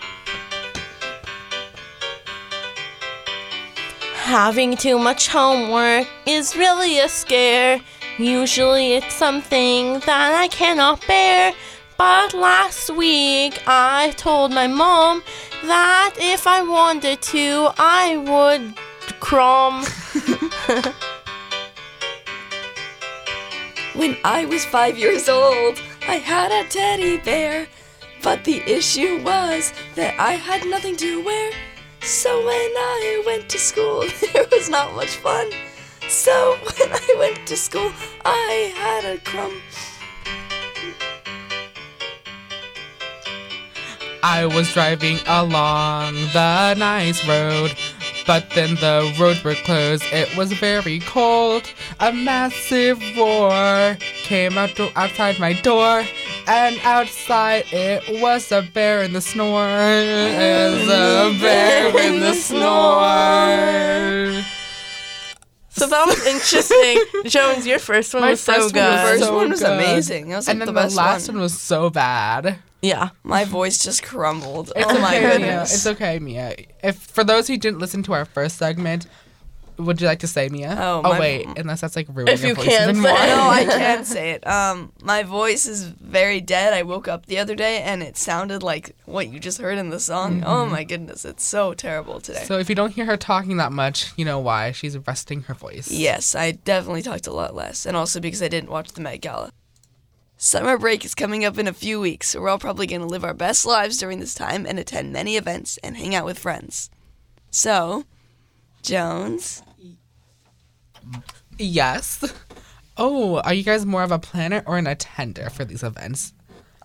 Having 4.14 4.76
too 4.76 4.98
much 4.98 5.28
homework 5.28 6.06
is 6.26 6.56
really 6.56 7.00
a 7.00 7.08
scare. 7.08 7.80
Usually 8.18 8.94
it's 8.94 9.14
something 9.14 10.00
that 10.00 10.34
I 10.34 10.48
cannot 10.48 11.06
bear. 11.06 11.52
But 12.02 12.34
last 12.34 12.90
week 12.90 13.62
I 13.64 14.10
told 14.16 14.50
my 14.50 14.66
mom 14.66 15.22
that 15.62 16.14
if 16.18 16.48
I 16.48 16.60
wanted 16.60 17.22
to, 17.22 17.68
I 17.78 18.16
would 18.16 18.74
crom. 19.20 19.84
When 23.94 24.16
I 24.24 24.46
was 24.46 24.64
five 24.64 24.98
years 24.98 25.28
old, 25.28 25.80
I 26.08 26.16
had 26.16 26.50
a 26.50 26.68
teddy 26.68 27.18
bear. 27.18 27.68
But 28.20 28.42
the 28.42 28.60
issue 28.66 29.22
was 29.22 29.72
that 29.94 30.18
I 30.18 30.32
had 30.32 30.66
nothing 30.66 30.96
to 30.96 31.24
wear. 31.24 31.52
So 32.00 32.44
when 32.44 32.72
I 32.96 33.22
went 33.24 33.48
to 33.50 33.58
school, 33.58 34.02
there 34.32 34.48
was 34.50 34.68
not 34.68 34.96
much 34.96 35.14
fun. 35.26 35.52
So 36.08 36.58
when 36.76 36.90
I 36.90 37.14
went 37.16 37.46
to 37.46 37.56
school, 37.56 37.92
I 38.24 38.72
had 38.74 39.04
a 39.04 39.18
crumb. 39.18 39.62
I 44.24 44.46
was 44.46 44.72
driving 44.72 45.18
along 45.26 46.14
the 46.32 46.74
nice 46.74 47.26
road, 47.26 47.74
but 48.26 48.48
then 48.54 48.76
the 48.76 49.12
roads 49.18 49.42
were 49.42 49.54
closed. 49.56 50.04
It 50.12 50.36
was 50.36 50.52
very 50.52 51.00
cold. 51.00 51.64
A 51.98 52.12
massive 52.12 53.00
roar 53.16 53.96
came 54.22 54.56
out 54.56 54.76
to 54.76 54.96
outside 54.96 55.40
my 55.40 55.54
door, 55.54 56.04
and 56.46 56.78
outside 56.84 57.64
it 57.72 58.22
was 58.22 58.52
a 58.52 58.62
bear 58.72 59.02
in 59.02 59.12
the 59.12 59.20
snore. 59.20 59.66
It 59.66 60.86
was 60.86 60.88
a 60.88 61.38
bear 61.40 61.88
in 62.06 62.20
the 62.20 62.34
snore. 62.34 64.42
So 65.70 65.86
that 65.88 66.06
was 66.06 66.24
interesting. 66.26 67.02
Jones, 67.24 67.66
your 67.66 67.80
first 67.80 68.14
one 68.14 68.20
My 68.22 68.30
was 68.30 68.40
so 68.40 68.52
first 68.52 68.74
good. 68.74 68.82
one 68.82 68.92
was 68.92 69.00
The 69.02 69.08
first 69.08 69.22
so 69.24 69.36
one 69.36 69.50
was 69.50 69.60
good. 69.60 69.72
amazing. 69.72 70.28
That 70.28 70.36
was 70.36 70.46
like 70.46 70.52
And 70.54 70.60
then 70.60 70.66
the 70.74 70.88
the, 70.88 70.94
last 70.94 71.26
one. 71.28 71.36
one 71.38 71.42
was 71.42 71.58
so 71.58 71.90
bad. 71.90 72.58
Yeah. 72.82 73.10
My 73.22 73.44
voice 73.44 73.78
just 73.82 74.02
crumbled. 74.02 74.72
It's 74.76 74.86
oh 74.90 74.98
my 75.00 75.16
okay, 75.16 75.20
Mia. 75.20 75.30
goodness. 75.38 75.74
It's 75.74 75.86
okay, 75.86 76.18
Mia. 76.18 76.54
If 76.82 76.96
for 76.98 77.24
those 77.24 77.46
who 77.48 77.56
didn't 77.56 77.78
listen 77.78 78.02
to 78.04 78.12
our 78.12 78.24
first 78.24 78.58
segment, 78.58 79.06
would 79.78 80.00
you 80.00 80.06
like 80.06 80.18
to 80.20 80.26
say 80.26 80.48
Mia? 80.50 80.76
Oh, 80.78 81.00
my- 81.02 81.18
wait, 81.18 81.48
unless 81.56 81.80
that's 81.80 81.96
like 81.96 82.06
ruining 82.10 82.34
If 82.34 82.40
your 82.40 82.50
you 82.50 82.54
voice 82.56 82.66
can't 82.66 82.90
even 82.90 82.96
say 82.96 83.00
more. 83.08 83.10
it. 83.18 83.26
no, 83.26 83.48
I 83.48 83.64
can't 83.78 84.06
say 84.06 84.32
it. 84.32 84.46
Um, 84.46 84.92
my 85.02 85.22
voice 85.22 85.64
is 85.66 85.84
very 85.84 86.40
dead. 86.42 86.74
I 86.74 86.82
woke 86.82 87.08
up 87.08 87.26
the 87.26 87.38
other 87.38 87.54
day 87.54 87.80
and 87.82 88.02
it 88.02 88.16
sounded 88.18 88.62
like 88.62 88.94
what 89.06 89.28
you 89.28 89.40
just 89.40 89.58
heard 89.58 89.78
in 89.78 89.88
the 89.88 89.98
song. 89.98 90.42
Oh 90.44 90.66
my 90.66 90.84
goodness, 90.84 91.24
it's 91.24 91.42
so 91.44 91.72
terrible 91.74 92.20
today. 92.20 92.44
So 92.44 92.58
if 92.58 92.68
you 92.68 92.74
don't 92.74 92.92
hear 92.92 93.06
her 93.06 93.16
talking 93.16 93.56
that 93.56 93.72
much, 93.72 94.12
you 94.16 94.24
know 94.26 94.38
why. 94.38 94.72
She's 94.72 94.96
resting 94.98 95.42
her 95.44 95.54
voice. 95.54 95.90
yes, 95.90 96.34
I 96.34 96.52
definitely 96.52 97.02
talked 97.02 97.26
a 97.26 97.32
lot 97.32 97.54
less, 97.54 97.86
and 97.86 97.96
also 97.96 98.20
because 98.20 98.42
I 98.42 98.48
didn't 98.48 98.70
watch 98.70 98.92
the 98.92 99.00
Met 99.00 99.20
Gala. 99.22 99.52
Summer 100.44 100.76
break 100.76 101.04
is 101.04 101.14
coming 101.14 101.44
up 101.44 101.56
in 101.56 101.68
a 101.68 101.72
few 101.72 102.00
weeks, 102.00 102.30
so 102.30 102.40
we're 102.40 102.48
all 102.48 102.58
probably 102.58 102.88
going 102.88 103.00
to 103.00 103.06
live 103.06 103.22
our 103.22 103.32
best 103.32 103.64
lives 103.64 103.96
during 103.98 104.18
this 104.18 104.34
time 104.34 104.66
and 104.66 104.76
attend 104.76 105.12
many 105.12 105.36
events 105.36 105.78
and 105.84 105.96
hang 105.96 106.16
out 106.16 106.24
with 106.24 106.36
friends. 106.36 106.90
So, 107.52 108.06
Jones, 108.82 109.62
Yes. 111.58 112.34
Oh, 112.96 113.38
are 113.42 113.54
you 113.54 113.62
guys 113.62 113.86
more 113.86 114.02
of 114.02 114.10
a 114.10 114.18
planner 114.18 114.64
or 114.66 114.78
an 114.78 114.88
attender 114.88 115.48
for 115.48 115.64
these 115.64 115.84
events? 115.84 116.32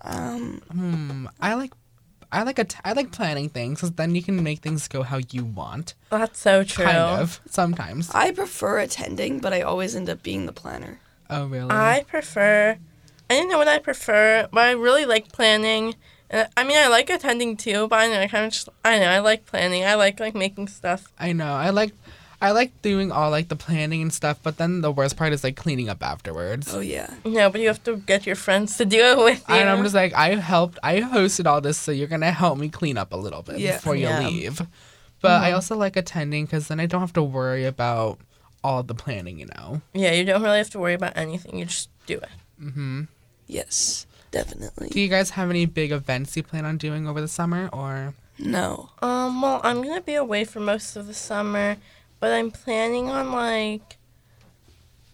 um, 0.02 0.62
Hmm. 0.70 1.26
I 1.40 1.54
like, 1.54 1.72
I 2.30 2.44
like 2.44 2.60
a, 2.60 2.66
I 2.84 2.92
like 2.92 3.10
planning 3.10 3.48
things 3.48 3.80
because 3.80 3.90
then 3.96 4.14
you 4.14 4.22
can 4.22 4.40
make 4.40 4.60
things 4.60 4.86
go 4.86 5.02
how 5.02 5.18
you 5.32 5.44
want. 5.44 5.94
That's 6.10 6.38
so 6.38 6.62
true. 6.62 6.84
Kind 6.84 6.96
of. 6.96 7.40
Sometimes. 7.50 8.08
I 8.14 8.30
prefer 8.30 8.78
attending, 8.78 9.40
but 9.40 9.52
I 9.52 9.62
always 9.62 9.96
end 9.96 10.08
up 10.08 10.22
being 10.22 10.46
the 10.46 10.52
planner. 10.52 11.00
Oh 11.28 11.46
really? 11.48 11.70
I 11.72 12.04
prefer. 12.06 12.78
I 13.30 13.34
didn't 13.34 13.50
know 13.50 13.58
what 13.58 13.68
I 13.68 13.78
prefer, 13.78 14.48
but 14.52 14.60
I 14.60 14.72
really 14.72 15.04
like 15.04 15.30
planning. 15.32 15.94
Uh, 16.30 16.44
I 16.56 16.64
mean, 16.64 16.76
I 16.78 16.88
like 16.88 17.10
attending 17.10 17.56
too, 17.56 17.88
but 17.88 17.96
I 18.00 18.08
know 18.08 18.20
I 18.20 18.26
kind 18.26 18.46
of 18.46 18.52
just. 18.52 18.68
I 18.84 18.98
know 18.98 19.06
I 19.06 19.18
like 19.20 19.46
planning. 19.46 19.84
I 19.84 19.94
like 19.94 20.18
like 20.20 20.34
making 20.34 20.68
stuff. 20.68 21.12
I 21.18 21.32
know. 21.32 21.52
I 21.52 21.70
like, 21.70 21.92
I 22.40 22.50
like 22.52 22.80
doing 22.82 23.10
all 23.12 23.30
like 23.30 23.48
the 23.48 23.56
planning 23.56 24.00
and 24.02 24.12
stuff. 24.12 24.38
But 24.42 24.56
then 24.58 24.80
the 24.82 24.92
worst 24.92 25.16
part 25.16 25.32
is 25.32 25.42
like 25.44 25.56
cleaning 25.56 25.88
up 25.88 26.02
afterwards. 26.02 26.72
Oh, 26.74 26.80
yeah. 26.80 27.08
No, 27.24 27.50
but 27.50 27.60
you 27.60 27.68
have 27.68 27.82
to 27.84 27.96
get 27.96 28.26
your 28.26 28.36
friends 28.36 28.76
to 28.78 28.84
do 28.84 28.98
it 28.98 29.18
with 29.24 29.48
you. 29.48 29.54
And 29.54 29.68
I'm 29.70 29.82
just 29.82 29.94
like, 29.94 30.12
I 30.14 30.34
helped, 30.36 30.78
I 30.82 31.00
hosted 31.00 31.46
all 31.46 31.60
this, 31.60 31.78
so 31.78 31.92
you're 31.92 32.08
gonna 32.08 32.30
help 32.32 32.58
me 32.58 32.68
clean 32.68 32.96
up 32.98 33.12
a 33.12 33.16
little 33.16 33.42
bit 33.42 33.58
Yeah. 33.58 33.76
before 33.76 33.96
you 33.96 34.08
Yeah. 34.08 34.28
leave. 34.28 34.60
But 35.20 35.42
I 35.42 35.52
also 35.52 35.76
like 35.76 35.96
attending 35.96 36.44
because 36.44 36.68
then 36.68 36.78
I 36.78 36.86
don't 36.86 37.00
have 37.00 37.12
to 37.14 37.22
worry 37.22 37.64
about 37.66 38.20
all 38.62 38.82
the 38.82 38.94
planning, 38.94 39.38
you 39.40 39.46
know. 39.56 39.80
yeah, 39.92 40.12
you 40.12 40.24
don't 40.24 40.42
really 40.42 40.58
have 40.58 40.70
to 40.70 40.78
worry 40.78 40.94
about 40.94 41.16
anything. 41.16 41.58
You 41.58 41.64
just 41.64 41.88
do 42.06 42.18
it. 42.18 42.28
hmm 42.60 43.02
Yes, 43.48 44.06
definitely. 44.30 44.90
Do 44.90 45.00
you 45.00 45.08
guys 45.08 45.30
have 45.30 45.50
any 45.50 45.66
big 45.66 45.90
events 45.90 46.36
you 46.36 46.42
plan 46.44 46.64
on 46.64 46.76
doing 46.76 47.08
over 47.08 47.20
the 47.20 47.26
summer, 47.28 47.68
or? 47.72 48.14
No. 48.38 48.90
Um, 49.02 49.42
well, 49.42 49.60
I'm 49.64 49.82
gonna 49.82 50.00
be 50.00 50.14
away 50.14 50.44
for 50.44 50.60
most 50.60 50.94
of 50.94 51.06
the 51.08 51.14
summer, 51.14 51.76
but 52.20 52.32
I'm 52.32 52.50
planning 52.52 53.08
on 53.10 53.32
like. 53.32 53.96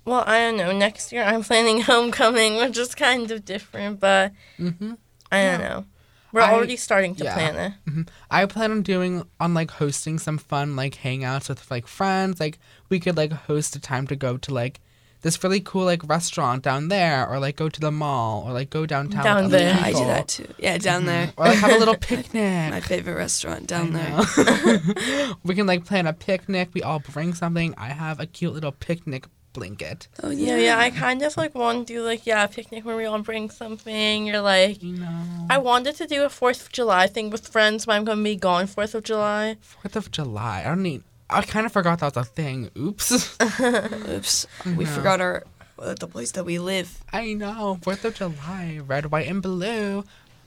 Well, 0.04 0.24
I 0.26 0.38
don't 0.40 0.58
know. 0.58 0.70
Next 0.76 1.12
year, 1.12 1.22
I'm 1.22 1.42
planning 1.42 1.80
homecoming, 1.90 2.56
which 2.56 2.76
is 2.76 2.94
kind 2.94 3.30
of 3.30 3.44
different, 3.44 4.00
but 4.00 4.32
Mm-hmm. 4.58 4.94
I 5.32 5.44
don't 5.44 5.60
know. 5.60 5.84
We're 6.32 6.40
I- 6.42 6.52
already 6.52 6.76
starting 6.76 7.14
to 7.16 7.24
yeah. 7.24 7.34
plan 7.34 7.56
it. 7.56 7.72
hmm 7.90 8.02
I 8.30 8.44
plan 8.46 8.72
on 8.72 8.82
doing 8.82 9.22
on 9.40 9.54
like 9.54 9.70
hosting 9.70 10.18
some 10.18 10.36
fun 10.38 10.74
like 10.76 10.96
hangouts 10.96 11.48
with 11.48 11.70
like 11.70 11.86
friends. 11.86 12.40
Like 12.40 12.58
we 12.88 12.98
could 13.00 13.16
like 13.16 13.32
host 13.32 13.76
a 13.76 13.80
time 13.80 14.06
to 14.08 14.16
go 14.16 14.36
to 14.36 14.52
like 14.52 14.80
this 15.24 15.42
really 15.42 15.60
cool 15.60 15.86
like 15.86 16.06
restaurant 16.06 16.62
down 16.62 16.88
there, 16.88 17.26
or 17.26 17.38
like 17.38 17.56
go 17.56 17.70
to 17.70 17.80
the 17.80 17.90
mall, 17.90 18.44
or 18.46 18.52
like 18.52 18.68
go 18.68 18.84
downtown. 18.84 19.16
with 19.16 19.24
Down 19.24 19.44
other 19.44 19.58
there. 19.58 19.74
I 19.74 19.92
do 19.92 20.04
that 20.04 20.28
too. 20.28 20.46
Yeah, 20.58 20.76
down 20.76 21.00
mm-hmm. 21.00 21.06
there. 21.06 21.32
Or 21.38 21.46
like 21.46 21.58
have 21.58 21.72
a 21.72 21.78
little 21.78 21.96
picnic. 22.12 22.70
My 22.70 22.80
favorite 22.80 23.14
restaurant 23.16 23.66
down 23.66 23.94
there. 23.94 24.20
there. 24.36 25.32
we 25.42 25.54
can 25.54 25.66
like 25.66 25.86
plan 25.86 26.06
a 26.06 26.12
picnic. 26.12 26.68
We 26.74 26.82
all 26.82 26.98
bring 27.00 27.32
something. 27.32 27.74
I 27.78 27.88
have 27.88 28.20
a 28.20 28.26
cute 28.26 28.52
little 28.52 28.72
picnic 28.72 29.24
blanket. 29.54 30.08
Oh, 30.22 30.28
Yeah, 30.28 30.56
yeah. 30.56 30.62
yeah. 30.64 30.78
I 30.78 30.90
kind 30.90 31.22
of 31.22 31.34
like 31.38 31.54
want 31.54 31.86
to 31.86 31.94
do 31.94 32.02
like 32.02 32.26
yeah, 32.26 32.44
a 32.44 32.48
picnic 32.48 32.84
where 32.84 32.96
we 32.96 33.06
all 33.06 33.22
bring 33.22 33.48
something. 33.48 34.26
You're 34.26 34.42
like, 34.42 34.82
You 34.82 34.98
know, 34.98 35.46
I 35.48 35.56
wanted 35.56 35.96
to 35.96 36.06
do 36.06 36.24
a 36.24 36.28
Fourth 36.28 36.66
of 36.66 36.72
July 36.72 37.06
thing 37.06 37.30
with 37.30 37.48
friends, 37.48 37.86
but 37.86 37.92
I'm 37.92 38.04
gonna 38.04 38.22
be 38.22 38.36
gone 38.36 38.66
Fourth 38.66 38.94
of 38.94 39.04
July. 39.04 39.56
Fourth 39.62 39.96
of 39.96 40.10
July. 40.10 40.60
I 40.66 40.68
don't 40.68 40.82
need. 40.82 41.02
I 41.30 41.42
kind 41.42 41.66
of 41.66 41.72
forgot 41.72 42.00
that 42.00 42.14
was 42.14 42.26
a 42.26 42.30
thing. 42.30 42.70
Oops. 42.76 43.38
Oops. 43.60 44.46
We 44.76 44.84
forgot 44.84 45.20
our 45.20 45.44
uh, 45.78 45.94
the 45.94 46.06
place 46.06 46.32
that 46.32 46.44
we 46.44 46.58
live. 46.58 47.02
I 47.12 47.32
know. 47.32 47.78
Fourth 47.82 48.04
of 48.04 48.14
July. 48.14 48.80
Red, 48.86 49.10
white, 49.10 49.26
and 49.26 49.42
blue. 49.42 50.04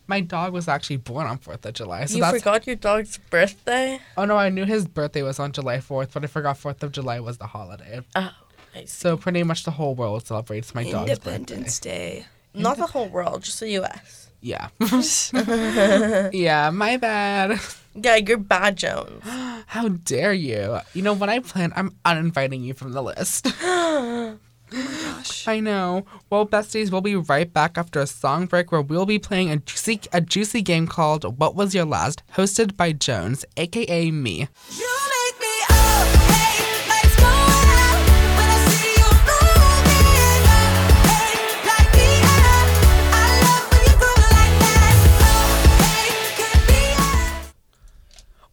My 0.10 0.22
dog 0.22 0.54
was 0.54 0.70
actually 0.70 0.98
born 0.98 1.28
on 1.28 1.38
Fourth 1.38 1.66
of 1.66 1.74
July, 1.74 2.06
so 2.06 2.16
you 2.16 2.22
that's. 2.22 2.38
forgot 2.38 2.66
your 2.66 2.78
dog's 2.78 3.18
birthday. 3.30 4.00
Oh 4.16 4.24
no, 4.24 4.38
I 4.38 4.48
knew 4.50 4.64
his 4.64 4.88
birthday 4.88 5.22
was 5.22 5.38
on 5.38 5.52
July 5.52 5.82
fourth, 5.82 6.14
but 6.14 6.24
I 6.24 6.28
forgot 6.28 6.58
Fourth 6.58 6.82
of 6.82 6.94
July 6.94 7.20
was 7.20 7.38
the 7.40 7.48
holiday. 7.48 8.00
Oh, 8.16 8.32
I 8.74 8.82
see. 8.82 8.88
So 8.88 9.18
pretty 9.18 9.44
much 9.44 9.66
the 9.66 9.72
whole 9.72 9.96
world 9.96 10.26
celebrates 10.26 10.74
my 10.74 10.84
dog's 10.90 11.10
birthday. 11.10 11.36
Independence 11.36 11.80
Day. 11.80 12.26
Not 12.54 12.78
the 12.78 12.88
whole 12.88 13.10
world, 13.10 13.44
just 13.44 13.60
the 13.60 13.70
U.S. 13.72 14.27
Yeah. 14.42 14.70
yeah, 16.32 16.70
my 16.70 16.98
bad. 16.98 17.60
Yeah, 17.96 18.18
you're 18.18 18.38
bad, 18.38 18.78
Jones. 18.78 19.24
How 19.68 19.90
dare 19.90 20.34
you? 20.34 20.80
You 20.94 21.02
know, 21.02 21.14
when 21.14 21.30
I 21.30 21.40
plan, 21.40 21.74
I'm 21.76 21.96
uninviting 22.06 22.64
you 22.64 22.74
from 22.74 22.92
the 22.92 23.02
list. 23.02 23.48
oh 23.62 24.38
Gosh. 24.70 25.48
I 25.48 25.60
know. 25.60 26.06
Well, 26.30 26.46
besties, 26.46 26.92
we'll 26.92 27.02
be 27.02 27.16
right 27.16 27.52
back 27.52 27.78
after 27.78 28.00
a 28.00 28.08
song 28.08 28.48
break 28.48 28.72
where 28.72 28.82
we'll 28.82 29.06
be 29.06 29.20
playing 29.20 29.50
a 29.50 29.58
juicy, 29.58 30.02
a 30.12 30.20
juicy 30.20 30.62
game 30.62 30.88
called 30.88 31.40
What 31.40 31.56
Was 31.56 31.74
Your 31.74 31.86
Last, 31.86 32.22
hosted 32.36 32.76
by 32.76 32.92
Jones, 32.92 33.46
aka 33.56 34.12
me. 34.12 34.50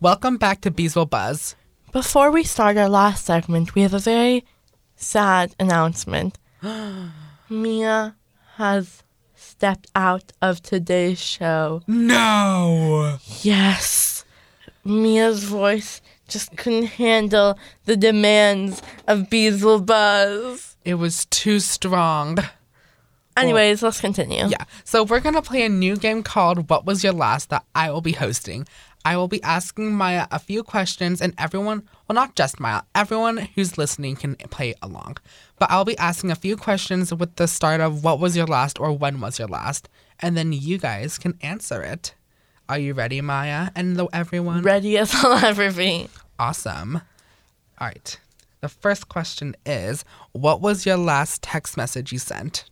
Welcome 0.04 0.36
back 0.36 0.60
to 0.60 0.70
Bees 0.70 0.94
Will 0.94 1.06
Buzz. 1.06 1.56
Before 1.90 2.30
we 2.30 2.44
start 2.44 2.76
our 2.76 2.90
last 2.90 3.24
segment, 3.24 3.74
we 3.74 3.80
have 3.80 3.94
a 3.94 3.98
very 3.98 4.44
sad 4.96 5.54
announcement. 5.58 6.38
Mia 7.48 8.14
has 8.56 9.02
stepped 9.34 9.86
out 9.94 10.30
of 10.42 10.60
today's 10.60 11.18
show. 11.18 11.80
No! 11.86 13.16
Yes. 13.40 14.26
Mia's 14.84 15.44
voice 15.44 16.02
just 16.28 16.54
couldn't 16.54 17.00
handle 17.00 17.58
the 17.86 17.96
demands 17.96 18.82
of 19.08 19.30
Bees 19.30 19.64
Will 19.64 19.80
Buzz. 19.80 20.76
It 20.84 20.96
was 20.96 21.24
too 21.24 21.60
strong. 21.60 22.36
Anyways, 23.37 23.83
let's 23.83 24.01
continue. 24.01 24.47
Yeah. 24.47 24.64
So 24.85 25.03
we're 25.03 25.20
gonna 25.20 25.42
play 25.42 25.64
a 25.64 25.68
new 25.68 25.97
game 25.97 26.23
called 26.23 26.70
What 26.70 26.87
Was 26.87 27.03
Your 27.03 27.12
Last 27.12 27.51
that 27.51 27.64
I 27.75 27.90
will 27.90 28.01
be 28.01 28.12
hosting. 28.12 28.66
I 29.05 29.16
will 29.16 29.29
be 29.29 29.42
asking 29.42 29.92
Maya 29.92 30.27
a 30.31 30.38
few 30.38 30.62
questions 30.62 31.20
and 31.20 31.35
everyone 31.37 31.83
well 32.09 32.14
not 32.14 32.37
just 32.37 32.59
Maya, 32.59 32.83
everyone 32.94 33.37
who's 33.55 33.77
listening 33.77 34.16
can 34.16 34.37
play 34.37 34.75
along. 34.81 35.18
But 35.59 35.70
I'll 35.70 35.85
be 35.85 35.99
asking 35.99 36.31
a 36.31 36.37
few 36.37 36.57
questions 36.57 37.12
with 37.12 37.37
the 37.37 37.47
start 37.47 37.81
of 37.81 38.03
what 38.03 38.18
was 38.18 38.37
your 38.37 38.47
last 38.47 38.81
or 38.81 38.92
when 38.92 39.20
was 39.20 39.38
your 39.38 39.49
last, 39.49 39.88
and 40.20 40.37
then 40.37 40.53
you 40.53 40.79
guys 40.79 41.18
can 41.18 41.38
answer 41.42 41.83
it. 41.83 42.14
Are 42.68 42.79
you 42.79 42.94
ready, 42.94 43.20
Maya? 43.20 43.70
And 43.77 43.97
the, 43.97 44.07
everyone? 44.12 44.62
Ready 44.62 44.97
as 44.97 45.14
I'll 45.25 45.44
ever 45.44 45.70
be. 45.70 46.09
Awesome. 46.38 47.03
All 47.79 47.88
right. 47.88 48.18
The 48.62 48.68
first 48.70 49.09
question 49.11 49.55
is 49.66 50.05
What 50.33 50.62
was 50.62 50.87
your 50.87 50.97
last 50.97 51.42
text 51.42 51.77
message 51.77 52.11
you 52.12 52.18
sent? 52.18 52.64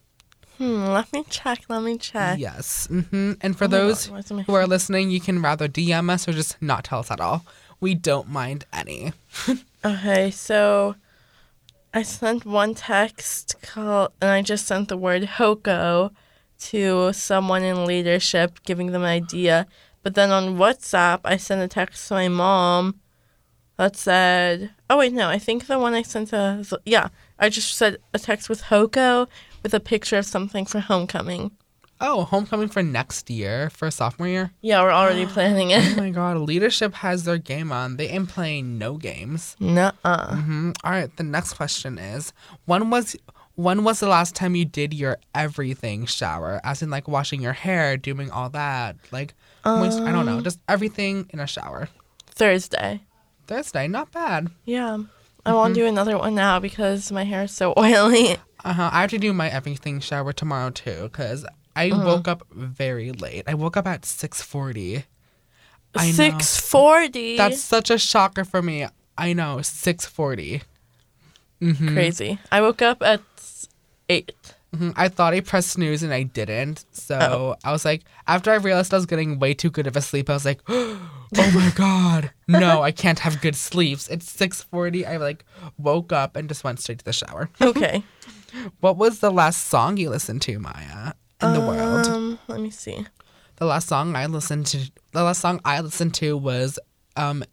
Hmm, 0.63 0.93
let 0.93 1.13
me 1.13 1.25
check, 1.29 1.65
let 1.69 1.83
me 1.83 1.99
check. 1.99 2.39
Yes. 2.39 2.87
hmm 2.87 3.33
And 3.41 3.59
for 3.59 3.65
Oh 3.65 3.67
those 3.67 4.07
God, 4.07 4.45
who 4.47 4.55
are 4.55 4.65
listening, 4.65 5.11
you 5.11 5.21
can 5.21 5.43
rather 5.43 5.67
DM 5.67 6.09
us 6.09 6.29
or 6.29 6.33
just 6.33 6.63
not 6.63 6.85
tell 6.85 7.01
us 7.01 7.11
at 7.11 7.21
all. 7.21 7.45
We 7.81 7.97
don't 7.97 8.29
mind 8.29 8.65
any. 8.73 9.13
Okay, 9.85 10.31
so 10.31 10.95
I 11.93 12.03
sent 12.05 12.47
one 12.47 12.77
text 12.77 13.57
call 13.63 14.13
and 14.21 14.31
I 14.31 14.41
just 14.41 14.65
sent 14.65 14.87
the 14.87 14.97
word 14.97 15.25
HoCo 15.25 16.13
to 16.71 17.13
someone 17.13 17.65
in 17.65 17.85
leadership 17.85 18.61
giving 18.65 18.93
them 18.93 19.03
an 19.03 19.09
idea. 19.09 19.67
But 20.05 20.15
then 20.15 20.31
on 20.31 20.57
WhatsApp 20.57 21.23
I 21.25 21.37
sent 21.37 21.61
a 21.61 21.67
text 21.67 22.07
to 22.07 22.15
my 22.15 22.29
mom 22.29 23.01
that 23.77 23.97
said 23.97 24.71
Oh 24.89 24.99
wait, 24.99 25.13
no, 25.13 25.29
I 25.29 25.41
think 25.41 25.67
the 25.67 25.81
one 25.81 25.95
I 25.95 26.03
sent 26.03 26.29
to 26.29 26.65
yeah, 26.85 27.09
I 27.37 27.49
just 27.49 27.75
said 27.75 27.97
a 28.15 28.21
text 28.21 28.49
with 28.49 28.63
HoCo 28.63 29.27
with 29.63 29.75
a 29.75 29.81
picture 29.81 30.19
of 30.19 30.27
something 30.27 30.65
for 30.67 30.81
homecoming. 30.81 31.51
Oh, 32.01 32.25
homecoming 32.25 32.69
for 32.69 32.83
next 32.83 33.31
year, 33.31 33.71
for 33.71 33.89
sophomore 33.91 34.27
year? 34.27 34.51
Yeah, 34.61 34.83
we're 34.83 34.91
already 34.91 35.25
planning 35.37 35.71
it. 35.71 35.85
Oh 35.93 36.01
my 36.01 36.11
god, 36.11 36.37
leadership 36.39 36.95
has 36.95 37.25
their 37.25 37.39
game 37.39 37.71
on. 37.71 37.97
They 37.97 38.09
ain't 38.09 38.29
playing 38.29 38.77
no 38.79 38.97
games. 38.97 39.57
Nuh-uh. 39.61 40.35
hmm 40.37 40.71
All 40.83 40.91
right, 40.91 41.17
the 41.17 41.23
next 41.23 41.53
question 41.55 41.99
is 41.99 42.33
when 42.65 42.91
was 42.91 43.15
when 43.55 43.85
was 43.85 44.01
the 44.01 44.09
last 44.09 44.35
time 44.35 44.57
you 44.57 44.65
did 44.65 44.93
your 44.95 45.19
everything 45.35 46.07
shower? 46.07 46.61
As 46.65 46.83
in 46.83 46.91
like 46.91 47.07
washing 47.07 47.41
your 47.41 47.53
hair, 47.53 47.97
doing 47.97 48.31
all 48.33 48.49
that, 48.51 48.97
like 49.13 49.35
moist- 49.65 50.01
I 50.01 50.11
don't 50.11 50.27
know, 50.27 50.39
Um. 50.39 50.43
just 50.43 50.59
everything 50.69 51.27
in 51.31 51.39
a 51.39 51.47
shower. 51.47 51.89
Thursday. 52.27 53.03
Thursday, 53.47 53.87
not 53.89 54.11
bad. 54.11 54.49
Yeah. 54.65 54.99
I 55.45 55.53
want 55.55 55.75
to 55.75 55.81
do 55.81 55.87
another 55.87 56.17
one 56.17 56.35
now 56.35 56.61
because 56.61 57.11
my 57.13 57.25
hair 57.25 57.43
is 57.45 57.53
so 57.53 57.75
oily. 57.79 58.37
Uh 58.65 58.73
huh. 58.73 58.91
I 58.93 59.01
have 59.01 59.11
to 59.11 59.19
do 59.19 59.33
my 59.33 59.49
everything 59.49 60.01
shower 60.01 60.33
tomorrow 60.33 60.71
too, 60.71 61.11
cause 61.13 61.45
I 61.75 61.89
woke 61.91 62.29
up 62.29 62.47
very 62.53 63.13
late. 63.13 63.45
I 63.47 63.55
woke 63.55 63.77
up 63.77 63.87
at 63.87 64.05
six 64.05 64.43
forty. 64.43 65.05
Six 66.01 66.59
forty. 66.61 67.37
That's 67.37 67.61
such 67.61 67.91
a 67.91 67.99
shocker 67.99 68.45
for 68.45 68.63
me. 68.63 68.87
I 69.19 69.33
know, 69.33 69.61
six 69.63 70.07
forty. 70.07 70.63
Mm-hmm. 71.61 71.95
crazy. 71.95 72.39
I 72.51 72.61
woke 72.61 72.83
up 72.83 73.03
at 73.03 73.21
eight. 74.09 74.33
Mhm, 74.75 74.95
I 74.97 75.09
thought 75.09 75.35
I 75.35 75.41
pressed 75.41 75.71
snooze 75.71 76.03
and 76.03 76.15
I 76.15 76.23
didn't. 76.23 76.85
So 76.93 77.57
I 77.63 77.73
was 77.73 77.85
like, 77.85 78.03
after 78.27 78.51
I 78.51 78.55
realized 78.55 78.93
I 78.95 78.97
was 78.97 79.07
getting 79.07 79.39
way 79.39 79.53
too 79.53 79.71
good 79.71 79.87
of 79.87 79.97
a 79.97 80.01
sleep, 80.01 80.31
I 80.31 80.33
was 80.33 80.47
like, 80.47 80.61
oh 80.69 81.11
my 81.37 81.71
god, 81.75 82.31
no, 82.49 82.83
I 82.83 82.91
can't 82.91 83.19
have 83.21 83.41
good 83.43 83.55
sleeps. 83.55 84.09
It's 84.09 84.31
six 84.31 84.63
forty. 84.63 85.05
I 85.07 85.19
like 85.19 85.45
woke 85.79 86.11
up 86.13 86.37
and 86.37 86.49
just 86.49 86.65
went 86.65 86.81
straight 86.81 86.99
to 87.01 87.05
the 87.05 87.13
shower. 87.13 87.51
Okay. 87.61 88.03
What 88.81 88.97
was 88.97 89.21
the 89.21 89.31
last 89.31 89.69
song 89.69 89.97
you 89.97 90.11
listened 90.11 90.43
to, 90.43 90.59
Maya, 90.59 91.13
in 91.41 91.53
the 91.53 91.61
world? 91.61 92.07
Um, 92.07 92.39
let 92.49 92.61
me 92.61 92.71
see. 92.71 93.07
The 93.57 93.67
last 93.67 93.89
song 93.89 94.17
I 94.17 94.27
listened 94.27 94.67
to, 94.67 94.91
the 95.13 95.23
last 95.23 95.41
song 95.41 95.61
I 95.65 95.81
listened 95.81 96.15
to 96.15 96.37
was, 96.37 96.79
um, 97.17 97.45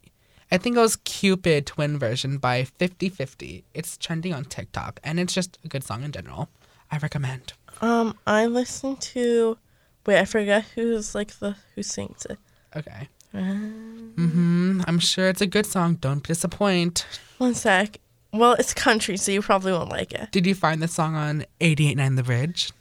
I 0.52 0.58
think 0.58 0.76
it 0.76 0.80
was 0.80 0.96
Cupid 0.98 1.68
Twin 1.68 2.00
version 2.00 2.38
by 2.38 2.64
Fifty 2.64 3.10
Fifty. 3.10 3.64
It's 3.74 3.98
trending 3.98 4.34
on 4.34 4.46
TikTok, 4.46 5.00
and 5.04 5.20
it's 5.20 5.34
just 5.34 5.60
a 5.64 5.68
good 5.68 5.84
song 5.84 6.04
in 6.04 6.12
general. 6.12 6.50
I 6.92 6.98
recommend. 6.98 7.54
Um, 7.82 8.18
I 8.26 8.48
listened 8.48 9.02
to. 9.02 9.58
Wait, 10.06 10.18
I 10.20 10.26
forget 10.26 10.66
who's 10.74 11.14
like 11.14 11.38
the 11.40 11.56
who 11.76 11.84
sings 11.84 12.26
it. 12.26 12.40
Okay. 12.76 13.10
Mm-hmm. 13.34 14.82
I'm 14.88 14.98
sure 15.00 15.30
it's 15.30 15.42
a 15.42 15.48
good 15.48 15.68
song. 15.68 15.96
Don't 15.96 16.24
disappoint. 16.24 17.06
One 17.38 17.54
sec. 17.54 18.00
Well, 18.32 18.54
it's 18.54 18.74
country, 18.74 19.18
so 19.18 19.32
you 19.32 19.42
probably 19.42 19.72
won't 19.72 19.90
like 19.90 20.12
it. 20.12 20.32
Did 20.32 20.46
you 20.46 20.54
find 20.54 20.82
the 20.82 20.88
song 20.88 21.16
on 21.16 21.46
889 21.62 22.16
The 22.16 22.24
Bridge? 22.24 22.72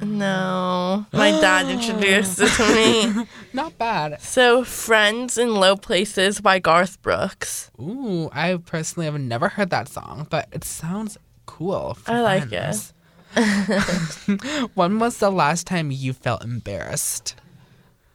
No, 0.00 1.06
my 1.12 1.30
dad 1.30 1.68
introduced 1.70 2.40
it 2.40 2.50
to 2.52 2.74
me. 2.74 3.26
Not 3.52 3.78
bad. 3.78 4.20
So, 4.20 4.64
"Friends 4.64 5.38
in 5.38 5.54
Low 5.54 5.76
Places" 5.76 6.40
by 6.40 6.58
Garth 6.58 7.00
Brooks. 7.02 7.70
Ooh, 7.80 8.28
I 8.32 8.56
personally 8.56 9.06
have 9.06 9.20
never 9.20 9.48
heard 9.50 9.70
that 9.70 9.88
song, 9.88 10.26
but 10.28 10.48
it 10.52 10.64
sounds 10.64 11.16
cool. 11.46 11.96
I 12.06 12.20
like 12.20 12.48
friends. 12.48 12.92
when 14.74 14.98
was 14.98 15.18
the 15.18 15.30
last 15.30 15.66
time 15.66 15.90
you 15.90 16.12
felt 16.12 16.42
embarrassed? 16.42 17.36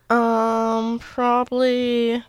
Um, 0.10 1.00
probably, 1.00 2.24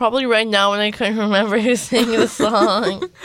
probably 0.00 0.24
right 0.24 0.48
now 0.48 0.70
when 0.70 0.80
I 0.80 0.92
couldn't 0.92 1.18
remember 1.18 1.58
who 1.66 1.76
sang 1.76 2.10
the 2.10 2.26
song. 2.26 3.04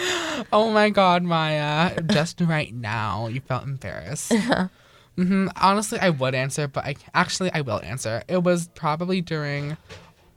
Oh 0.52 0.70
my 0.70 0.90
god, 0.90 1.24
Maya. 1.24 2.02
Just 2.02 2.42
right 2.42 2.74
now, 2.74 3.28
you 3.28 3.40
felt 3.40 3.64
embarrassed. 3.64 4.34
hmm 5.16 5.48
Honestly, 5.56 5.98
I 5.98 6.10
would 6.10 6.36
answer, 6.36 6.68
but 6.68 6.84
I 6.84 6.96
actually 7.14 7.50
I 7.54 7.62
will 7.62 7.82
answer. 7.82 8.22
It 8.28 8.44
was 8.44 8.68
probably 8.76 9.22
during 9.22 9.78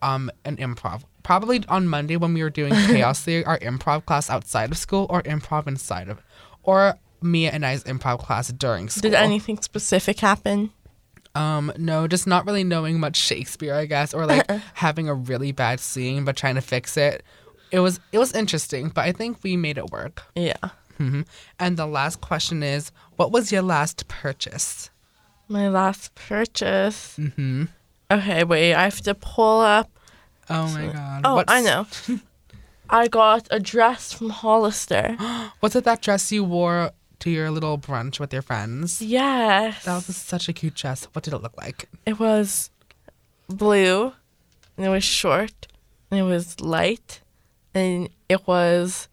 um 0.00 0.30
an 0.44 0.56
improv. 0.56 1.02
Probably 1.24 1.64
on 1.68 1.88
Monday 1.88 2.16
when 2.16 2.32
we 2.32 2.42
were 2.44 2.50
doing 2.50 2.72
Chaos 2.72 3.20
Theory, 3.20 3.44
our 3.44 3.58
improv 3.58 4.06
class 4.06 4.30
outside 4.30 4.70
of 4.70 4.78
school, 4.78 5.06
or 5.10 5.20
improv 5.24 5.66
inside 5.66 6.08
of, 6.08 6.22
or 6.62 6.94
Mia 7.20 7.50
and 7.50 7.66
I's 7.66 7.82
improv 7.82 8.20
class 8.20 8.48
during 8.52 8.88
school. 8.88 9.10
Did 9.10 9.14
anything 9.14 9.60
specific 9.60 10.20
happen? 10.20 10.70
Um, 11.34 11.72
no, 11.76 12.08
just 12.08 12.26
not 12.26 12.46
really 12.46 12.64
knowing 12.64 12.98
much 12.98 13.16
Shakespeare, 13.16 13.74
I 13.74 13.86
guess, 13.86 14.12
or 14.14 14.26
like 14.26 14.50
having 14.74 15.08
a 15.08 15.14
really 15.14 15.52
bad 15.52 15.78
scene 15.80 16.24
but 16.24 16.36
trying 16.36 16.56
to 16.56 16.60
fix 16.60 16.96
it. 16.96 17.22
It 17.70 17.80
was 17.80 18.00
it 18.12 18.18
was 18.18 18.32
interesting, 18.32 18.88
but 18.88 19.04
I 19.04 19.12
think 19.12 19.38
we 19.42 19.56
made 19.56 19.78
it 19.78 19.90
work. 19.90 20.22
Yeah. 20.34 20.56
hmm 20.96 21.22
And 21.60 21.76
the 21.76 21.86
last 21.86 22.20
question 22.20 22.62
is, 22.62 22.90
what 23.16 23.30
was 23.30 23.52
your 23.52 23.62
last 23.62 24.08
purchase? 24.08 24.90
My 25.48 25.68
last 25.68 26.14
purchase. 26.14 27.16
Mm-hmm. 27.18 27.64
Okay, 28.10 28.44
wait. 28.44 28.74
I 28.74 28.84
have 28.84 29.00
to 29.02 29.14
pull 29.14 29.60
up. 29.60 29.90
Oh 30.50 30.66
my 30.72 30.86
god. 30.92 31.20
Oh, 31.24 31.34
What's- 31.36 31.52
I 31.52 31.60
know. 31.60 31.86
I 32.90 33.06
got 33.08 33.46
a 33.50 33.60
dress 33.60 34.14
from 34.14 34.30
Hollister. 34.30 35.14
Was 35.60 35.76
it 35.76 35.84
that 35.84 36.00
dress 36.00 36.32
you 36.32 36.42
wore 36.42 36.90
to 37.20 37.30
your 37.30 37.50
little 37.50 37.78
brunch 37.78 38.18
with 38.20 38.32
your 38.32 38.42
friends? 38.42 39.00
Yes. 39.02 39.84
That 39.84 39.94
was 40.06 40.16
such 40.16 40.48
a 40.48 40.52
cute 40.52 40.74
dress. 40.74 41.04
What 41.12 41.24
did 41.24 41.34
it 41.34 41.38
look 41.42 41.56
like? 41.56 41.88
It 42.06 42.18
was 42.18 42.70
blue, 43.48 44.12
and 44.76 44.86
it 44.86 44.88
was 44.90 45.04
short, 45.04 45.66
and 46.10 46.20
it 46.20 46.24
was 46.24 46.60
light, 46.60 47.20
and 47.74 48.08
it 48.28 48.46
was. 48.46 49.08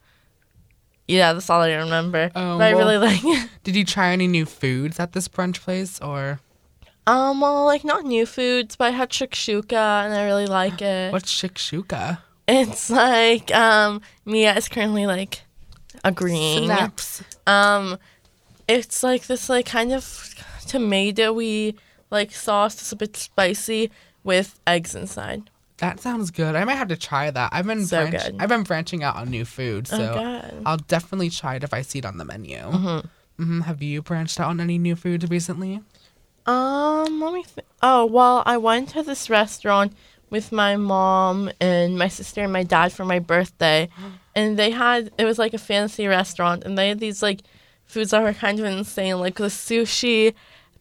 Yeah, 1.07 1.33
that's 1.33 1.49
all 1.51 1.61
I 1.61 1.73
remember. 1.75 2.31
Oh, 2.35 2.57
but 2.57 2.63
I 2.63 2.73
well- 2.73 2.87
really 2.87 2.97
like 2.97 3.21
it. 3.23 3.49
Did 3.63 3.75
you 3.75 3.85
try 3.85 4.09
any 4.11 4.27
new 4.27 4.45
foods 4.45 4.99
at 4.99 5.13
this 5.13 5.27
brunch 5.27 5.59
place 5.61 6.01
or 6.01 6.39
Um, 7.05 7.41
well, 7.41 7.63
like 7.65 7.83
not 7.83 8.05
new 8.05 8.25
foods, 8.25 8.75
but 8.75 8.85
I 8.85 8.89
had 8.89 9.11
shakshuka, 9.11 9.73
and 10.05 10.13
I 10.15 10.25
really 10.25 10.47
like 10.47 10.81
it. 10.93 11.13
what's 11.13 11.31
shakshuka? 11.31 12.19
It's 12.47 12.89
like 12.89 13.53
um, 13.53 14.01
Mia 14.25 14.55
is 14.55 14.67
currently 14.67 15.05
like 15.05 15.41
agreeing. 16.03 16.65
Snaps. 16.65 17.23
Um, 17.47 17.97
it's 18.67 19.03
like 19.03 19.27
this 19.27 19.49
like 19.49 19.65
kind 19.67 19.91
of 19.93 20.03
tomatoey 20.65 21.75
like 22.11 22.31
sauce. 22.31 22.75
It's 22.75 22.91
a 22.91 22.95
bit 22.95 23.15
spicy 23.15 23.91
with 24.23 24.59
eggs 24.65 24.95
inside. 24.95 25.49
That 25.77 25.99
sounds 25.99 26.31
good. 26.31 26.55
I 26.55 26.63
might 26.63 26.75
have 26.75 26.87
to 26.87 26.95
try 26.97 27.29
that. 27.29 27.49
I've 27.51 27.67
been 27.67 27.85
So 27.85 28.07
branch-. 28.07 28.35
I've 28.39 28.49
been 28.49 28.63
branching 28.63 29.03
out 29.03 29.17
on 29.17 29.29
new 29.29 29.43
food, 29.43 29.87
so 29.87 30.21
oh. 30.23 30.61
I'll 30.65 30.77
definitely 30.77 31.29
try 31.29 31.55
it 31.55 31.63
if 31.63 31.73
I 31.73 31.81
see 31.81 31.99
it 31.99 32.05
on 32.05 32.17
the 32.17 32.25
menu. 32.25 32.57
Mhm. 32.57 33.05
hmm 33.37 33.61
Have 33.61 33.81
you 33.81 34.01
branched 34.01 34.39
out 34.39 34.47
on 34.49 34.61
any 34.61 34.77
new 34.77 34.95
foods 34.95 35.29
recently? 35.29 35.81
Um, 36.45 37.19
let 37.21 37.33
me 37.33 37.43
think. 37.43 37.67
Oh, 37.81 38.05
well, 38.05 38.41
I 38.45 38.57
went 38.57 38.89
to 38.89 39.03
this 39.03 39.29
restaurant 39.29 39.93
with 40.35 40.51
my 40.51 40.75
mom 40.75 41.49
and 41.61 41.97
my 41.97 42.09
sister 42.09 42.41
and 42.43 42.51
my 42.53 42.63
dad 42.63 42.91
for 42.91 43.05
my 43.05 43.19
birthday, 43.19 43.87
and 44.35 44.57
they 44.59 44.71
had 44.71 45.11
it 45.17 45.25
was 45.25 45.39
like 45.39 45.53
a 45.53 45.57
fancy 45.71 46.05
restaurant, 46.07 46.63
and 46.65 46.77
they 46.77 46.89
had 46.89 46.99
these 46.99 47.23
like 47.23 47.41
foods 47.85 48.11
that 48.11 48.21
were 48.23 48.33
kind 48.33 48.59
of 48.59 48.65
insane, 48.65 49.17
like 49.19 49.35
the 49.35 49.45
sushi, 49.49 50.33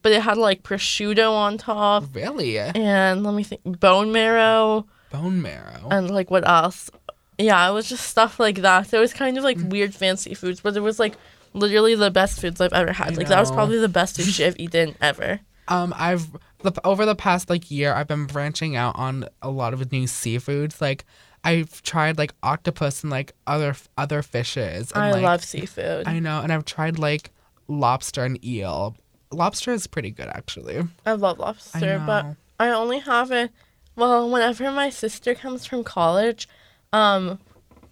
but 0.03 0.11
it 0.13 0.23
had 0.23 0.37
like 0.39 0.63
prosciutto 0.63 1.31
on 1.33 1.59
top, 1.59 2.05
Really? 2.15 2.59
and 2.59 3.23
let 3.23 3.35
me 3.35 3.45
think, 3.45 3.63
bone 3.81 4.11
marrow, 4.13 4.87
Bone 5.11 5.41
marrow. 5.41 5.89
and 5.91 6.11
like 6.11 6.31
what 6.31 6.47
else? 6.49 6.91
Yeah, 7.39 7.69
it 7.69 7.73
was 7.73 7.89
just 7.89 8.07
stuff 8.07 8.39
like 8.41 8.59
that. 8.63 8.89
So 8.89 8.99
it 8.99 9.01
was 9.01 9.13
kind 9.13 9.37
of 9.39 9.45
like 9.45 9.59
weird 9.61 9.95
fancy 9.95 10.35
foods, 10.35 10.61
but 10.61 10.77
it 10.77 10.81
was 10.81 10.99
like 10.99 11.15
literally 11.53 11.95
the 11.95 12.11
best 12.11 12.41
foods 12.41 12.61
I've 12.61 12.73
ever 12.73 12.93
had. 12.93 13.13
I 13.13 13.17
like 13.17 13.29
that 13.29 13.41
was 13.41 13.51
probably 13.51 13.79
the 13.79 13.89
best 13.89 14.17
sushi 14.19 14.47
I've 14.47 14.59
eaten 14.59 14.95
ever. 15.01 15.41
Um, 15.69 15.93
I've 15.97 16.27
the, 16.65 16.87
over 16.87 17.07
the 17.07 17.15
past 17.15 17.51
like 17.51 17.71
year, 17.71 17.93
I've 17.93 18.09
been 18.09 18.27
branching 18.27 18.75
out 18.77 18.97
on 18.97 19.27
a 19.43 19.51
lot 19.51 19.75
of 19.75 19.93
new 19.93 20.05
seafoods. 20.05 20.81
Like 20.81 21.05
I've 21.45 21.83
tried 21.83 22.19
like 22.19 22.35
octopus 22.43 23.03
and 23.03 23.11
like 23.11 23.33
other 23.47 23.77
other 23.97 24.23
fishes. 24.23 24.91
And, 24.93 25.03
I 25.03 25.13
like, 25.13 25.23
love 25.23 25.45
seafood. 25.45 26.09
I 26.09 26.19
know, 26.19 26.41
and 26.41 26.53
I've 26.53 26.65
tried 26.65 26.99
like 26.99 27.31
lobster 27.69 28.25
and 28.25 28.43
eel. 28.45 28.97
Lobster 29.31 29.73
is 29.73 29.87
pretty 29.87 30.11
good 30.11 30.29
actually. 30.29 30.83
I 31.07 31.13
love 31.13 31.39
lobster, 31.39 32.03
but. 32.05 32.37
I 32.59 32.71
only 32.71 33.01
have 33.01 33.33
it. 33.33 33.51
Well, 33.97 34.31
whenever 34.31 34.71
my 34.71 34.89
sister 34.89 35.35
comes 35.35 35.67
from 35.67 35.83
college, 35.83 36.49
um, 36.93 37.41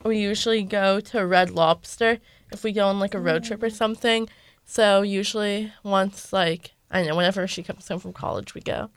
we 0.05 0.19
usually 0.19 0.63
go 0.63 1.01
to 1.01 1.27
Red 1.27 1.51
Lobster 1.51 2.19
if 2.53 2.63
we 2.63 2.73
go 2.73 2.87
on 2.87 3.01
like 3.01 3.15
a 3.15 3.21
road 3.21 3.45
trip 3.45 3.63
or 3.63 3.71
something. 3.71 4.29
So 4.65 5.03
usually 5.03 5.73
once 5.83 6.33
like 6.33 6.75
I 6.93 7.03
know 7.03 7.17
whenever 7.17 7.47
she 7.49 7.63
comes 7.63 7.89
home 7.89 7.99
from 8.01 8.13
college, 8.13 8.55
we 8.55 8.61
go. 8.61 8.91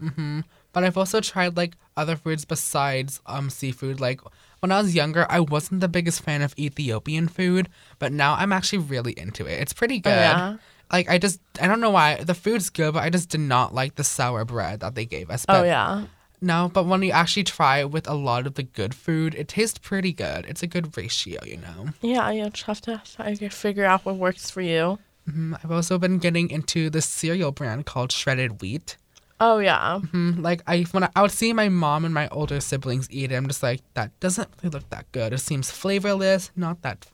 But 0.74 0.84
I've 0.84 0.98
also 0.98 1.22
tried 1.22 1.56
like 1.56 1.78
other 1.96 2.16
foods 2.18 2.44
besides 2.46 3.22
um 3.26 3.50
seafood. 3.50 4.00
Like 4.02 4.20
when 4.60 4.72
I 4.72 4.82
was 4.82 4.94
younger, 4.94 5.26
I 5.30 5.40
wasn't 5.40 5.80
the 5.82 5.88
biggest 5.88 6.22
fan 6.22 6.42
of 6.42 6.54
Ethiopian 6.60 7.28
food, 7.30 7.70
but 7.98 8.12
now 8.12 8.34
I'm 8.36 8.52
actually 8.52 8.80
really 8.80 9.14
into 9.18 9.46
it. 9.46 9.62
It's 9.62 9.74
pretty 9.74 10.00
good. 10.00 10.12
Oh, 10.12 10.16
yeah? 10.16 10.58
Like 10.92 11.10
I 11.10 11.18
just 11.18 11.40
I 11.62 11.68
don't 11.68 11.80
know 11.80 11.90
why 11.92 12.16
the 12.24 12.34
food's 12.34 12.70
good, 12.70 12.94
but 12.94 13.04
I 13.04 13.10
just 13.10 13.30
did 13.30 13.40
not 13.40 13.74
like 13.74 13.96
the 13.96 14.04
sour 14.04 14.44
bread 14.46 14.82
that 14.82 14.96
they 14.96 15.06
gave 15.06 15.30
us. 15.30 15.46
Oh 15.48 15.62
But 15.62 15.66
yeah, 15.68 16.04
No, 16.42 16.70
but 16.74 16.86
when 16.86 17.02
you 17.02 17.12
actually 17.12 17.46
try 17.46 17.80
it 17.80 17.90
with 17.92 18.08
a 18.08 18.14
lot 18.14 18.46
of 18.46 18.56
the 18.56 18.64
good 18.64 18.94
food, 18.94 19.34
it 19.36 19.48
tastes 19.48 19.80
pretty 19.80 20.12
good. 20.12 20.46
It's 20.46 20.62
a 20.62 20.68
good 20.68 20.96
ratio, 20.98 21.40
you 21.46 21.58
know. 21.58 21.90
yeah. 22.02 22.30
You 22.32 22.50
just 22.50 22.64
have 22.66 22.82
to 22.82 23.02
fi- 23.06 23.34
figure 23.36 23.86
out 23.86 24.04
what 24.06 24.18
works 24.18 24.52
for 24.52 24.62
you. 24.62 25.00
Mhm. 25.30 25.58
I've 25.64 25.72
also 25.72 25.98
been 25.98 26.18
getting 26.20 26.50
into 26.50 26.90
this 26.90 27.06
cereal 27.06 27.52
brand 27.52 27.86
called 27.86 28.12
Shredded 28.12 28.62
Wheat. 28.62 28.98
Oh 29.40 29.58
yeah, 29.60 30.00
Mhm. 30.02 30.42
Like 30.42 30.62
I 30.66 30.84
when 30.92 31.04
I, 31.04 31.10
I 31.16 31.22
would 31.22 31.32
see 31.32 31.52
my 31.52 31.68
mom 31.68 32.06
and 32.06 32.14
my 32.14 32.28
older 32.30 32.62
siblings 32.62 33.08
eat 33.12 33.32
it, 33.32 33.36
I'm 33.36 33.48
just 33.48 33.62
like 33.64 33.82
that 33.96 34.18
doesn't 34.22 34.48
really 34.62 34.72
look 34.74 34.90
that 34.92 35.12
good. 35.12 35.34
It 35.34 35.40
seems 35.40 35.70
flavorless, 35.72 36.52
not 36.56 36.82
that, 36.84 37.08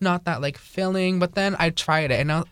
not 0.00 0.24
that 0.24 0.40
like 0.40 0.56
filling. 0.56 1.18
But 1.18 1.34
then 1.34 1.56
I 1.58 1.70
tried 1.70 2.10
it 2.10 2.20
and 2.20 2.32
I, 2.32 2.44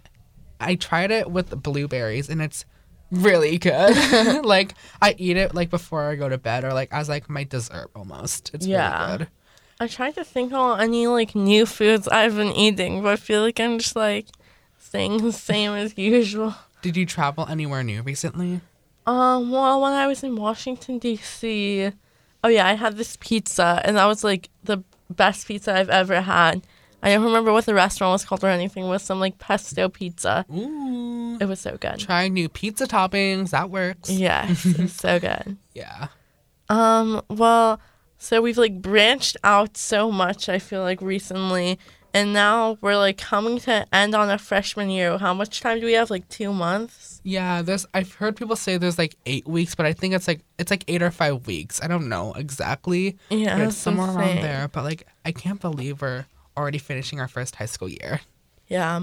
I 0.61 0.75
tried 0.75 1.11
it 1.11 1.31
with 1.31 1.63
blueberries 1.63 2.29
and 2.29 2.43
it's 2.43 2.67
really 3.11 3.57
good. 3.57 4.45
like 4.45 4.75
I 5.01 5.15
eat 5.17 5.39
it 5.39 5.55
like 5.55 5.71
before 5.71 6.11
I 6.11 6.17
go 6.17 6.29
to 6.29 6.37
bed 6.37 6.65
or 6.65 6.75
like 6.75 6.93
as 6.93 7.09
like 7.09 7.31
my 7.31 7.45
dessert 7.45 7.91
almost. 7.97 8.51
It's 8.53 8.67
Yeah. 8.67 9.07
really 9.07 9.19
good. 9.19 9.29
I 9.81 9.87
tried 9.87 10.15
to 10.17 10.25
think 10.25 10.53
on 10.53 10.81
any 10.81 11.07
like 11.07 11.35
new 11.35 11.65
foods 11.65 12.07
I've 12.09 12.37
been 12.37 12.53
eating, 12.53 13.03
but 13.03 13.13
I 13.13 13.17
feel 13.17 13.41
like 13.41 13.61
I'm 13.61 13.79
just 13.79 13.97
like 13.97 14.27
the 14.91 15.33
same 15.33 15.73
as 15.73 15.97
usual. 15.97 16.55
Did 16.83 16.97
you 16.97 17.07
travel 17.07 17.47
anywhere 17.49 17.83
new 17.83 18.03
recently? 18.03 18.61
Um, 19.07 19.51
well, 19.51 19.81
when 19.81 19.93
I 19.93 20.07
was 20.07 20.23
in 20.23 20.37
Washington 20.37 20.99
D.C., 20.99 21.93
oh 22.45 22.49
yeah, 22.49 22.67
I 22.67 22.75
had 22.75 22.97
this 22.97 23.17
pizza, 23.21 23.81
and 23.85 23.97
that 23.97 24.07
was 24.07 24.25
like 24.25 24.49
the 24.65 24.79
best 25.11 25.47
pizza 25.47 25.75
I've 25.75 25.91
ever 25.91 26.21
had. 26.21 26.63
I 27.03 27.13
don't 27.15 27.25
remember 27.25 27.53
what 27.53 27.67
the 27.67 27.75
restaurant 27.75 28.13
was 28.13 28.25
called 28.25 28.43
or 28.43 28.49
anything. 28.49 28.85
It 28.85 28.89
was 28.89 29.03
some 29.03 29.21
like 29.21 29.39
pesto 29.39 29.89
pizza. 29.89 30.45
Ooh. 30.53 31.39
It 31.41 31.45
was 31.47 31.61
so 31.61 31.77
good. 31.77 31.99
Trying 31.99 32.35
new 32.35 32.49
pizza 32.49 32.87
toppings. 32.87 33.51
That 33.51 33.71
works. 33.71 34.11
Yes, 34.11 34.65
it 34.65 34.79
was 34.79 34.93
so 34.95 35.21
good. 35.21 35.57
Yeah. 35.75 36.09
Um, 36.69 37.23
well, 37.29 37.81
so 38.19 38.41
we've 38.41 38.59
like 38.59 38.81
branched 38.81 39.37
out 39.45 39.77
so 39.77 40.11
much, 40.11 40.49
I 40.49 40.59
feel 40.59 40.83
like 40.83 41.01
recently. 41.01 41.79
And 42.17 42.33
now 42.33 42.79
we're 42.81 42.97
like 42.97 43.19
coming 43.19 43.59
to 43.61 43.87
end 43.95 44.15
on 44.15 44.31
a 44.31 44.39
freshman 44.39 44.89
year. 44.89 45.19
How 45.19 45.35
much 45.35 45.61
time 45.61 45.81
do 45.81 45.85
we 45.85 45.93
have? 45.93 46.11
Like 46.11 46.27
two 46.31 46.51
months? 46.51 47.21
Yeah, 47.25 47.61
there's 47.61 47.85
I've 47.93 48.15
heard 48.15 48.37
people 48.37 48.57
say 48.57 48.79
there's 48.79 48.97
like 48.97 49.17
eight 49.27 49.47
weeks, 49.47 49.75
but 49.75 49.85
I 49.85 49.93
think 49.93 50.15
it's 50.15 50.27
like 50.27 50.41
it's 50.59 50.71
like 50.71 50.85
eight 50.89 51.03
or 51.03 51.11
five 51.11 51.47
weeks. 51.47 51.79
I 51.83 51.89
don't 51.89 52.09
know 52.09 52.33
exactly. 52.33 53.19
Yeah, 53.29 53.59
it's 53.59 53.77
somewhere 53.77 54.09
around 54.09 54.37
there. 54.37 54.67
But 54.69 54.85
like 54.85 55.07
I 55.27 55.33
can't 55.33 55.61
believe 55.61 56.01
we're 56.01 56.25
already 56.57 56.79
finishing 56.79 57.21
our 57.21 57.29
first 57.29 57.57
high 57.57 57.67
school 57.67 57.91
year. 57.91 58.21
Yeah. 58.67 59.03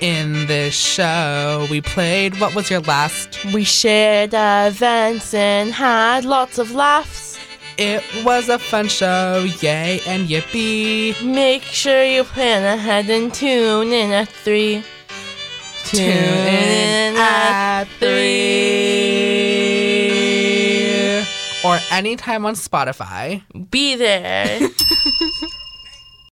In 0.00 0.46
this 0.46 0.74
show, 0.74 1.66
we 1.70 1.82
played 1.82 2.40
what 2.40 2.54
was 2.54 2.70
your 2.70 2.80
last? 2.80 3.44
We 3.52 3.64
shared 3.64 4.30
events 4.32 5.34
and 5.34 5.72
had 5.72 6.24
lots 6.24 6.58
of 6.58 6.72
laughs. 6.72 7.23
It 7.76 8.04
was 8.24 8.48
a 8.48 8.58
fun 8.58 8.86
show, 8.86 9.44
yay 9.60 10.00
and 10.06 10.28
yippee. 10.28 11.20
Make 11.24 11.62
sure 11.62 12.04
you 12.04 12.22
plan 12.22 12.62
ahead 12.62 13.10
and 13.10 13.34
tune 13.34 13.92
in 13.92 14.12
at 14.12 14.28
three. 14.28 14.84
Tune 15.84 16.02
in 16.06 17.16
at 17.16 17.84
three. 17.98 18.14
Or 21.64 21.78
anytime 21.90 22.46
on 22.46 22.54
Spotify. 22.54 23.42
Be 23.70 23.96
there. 23.96 24.60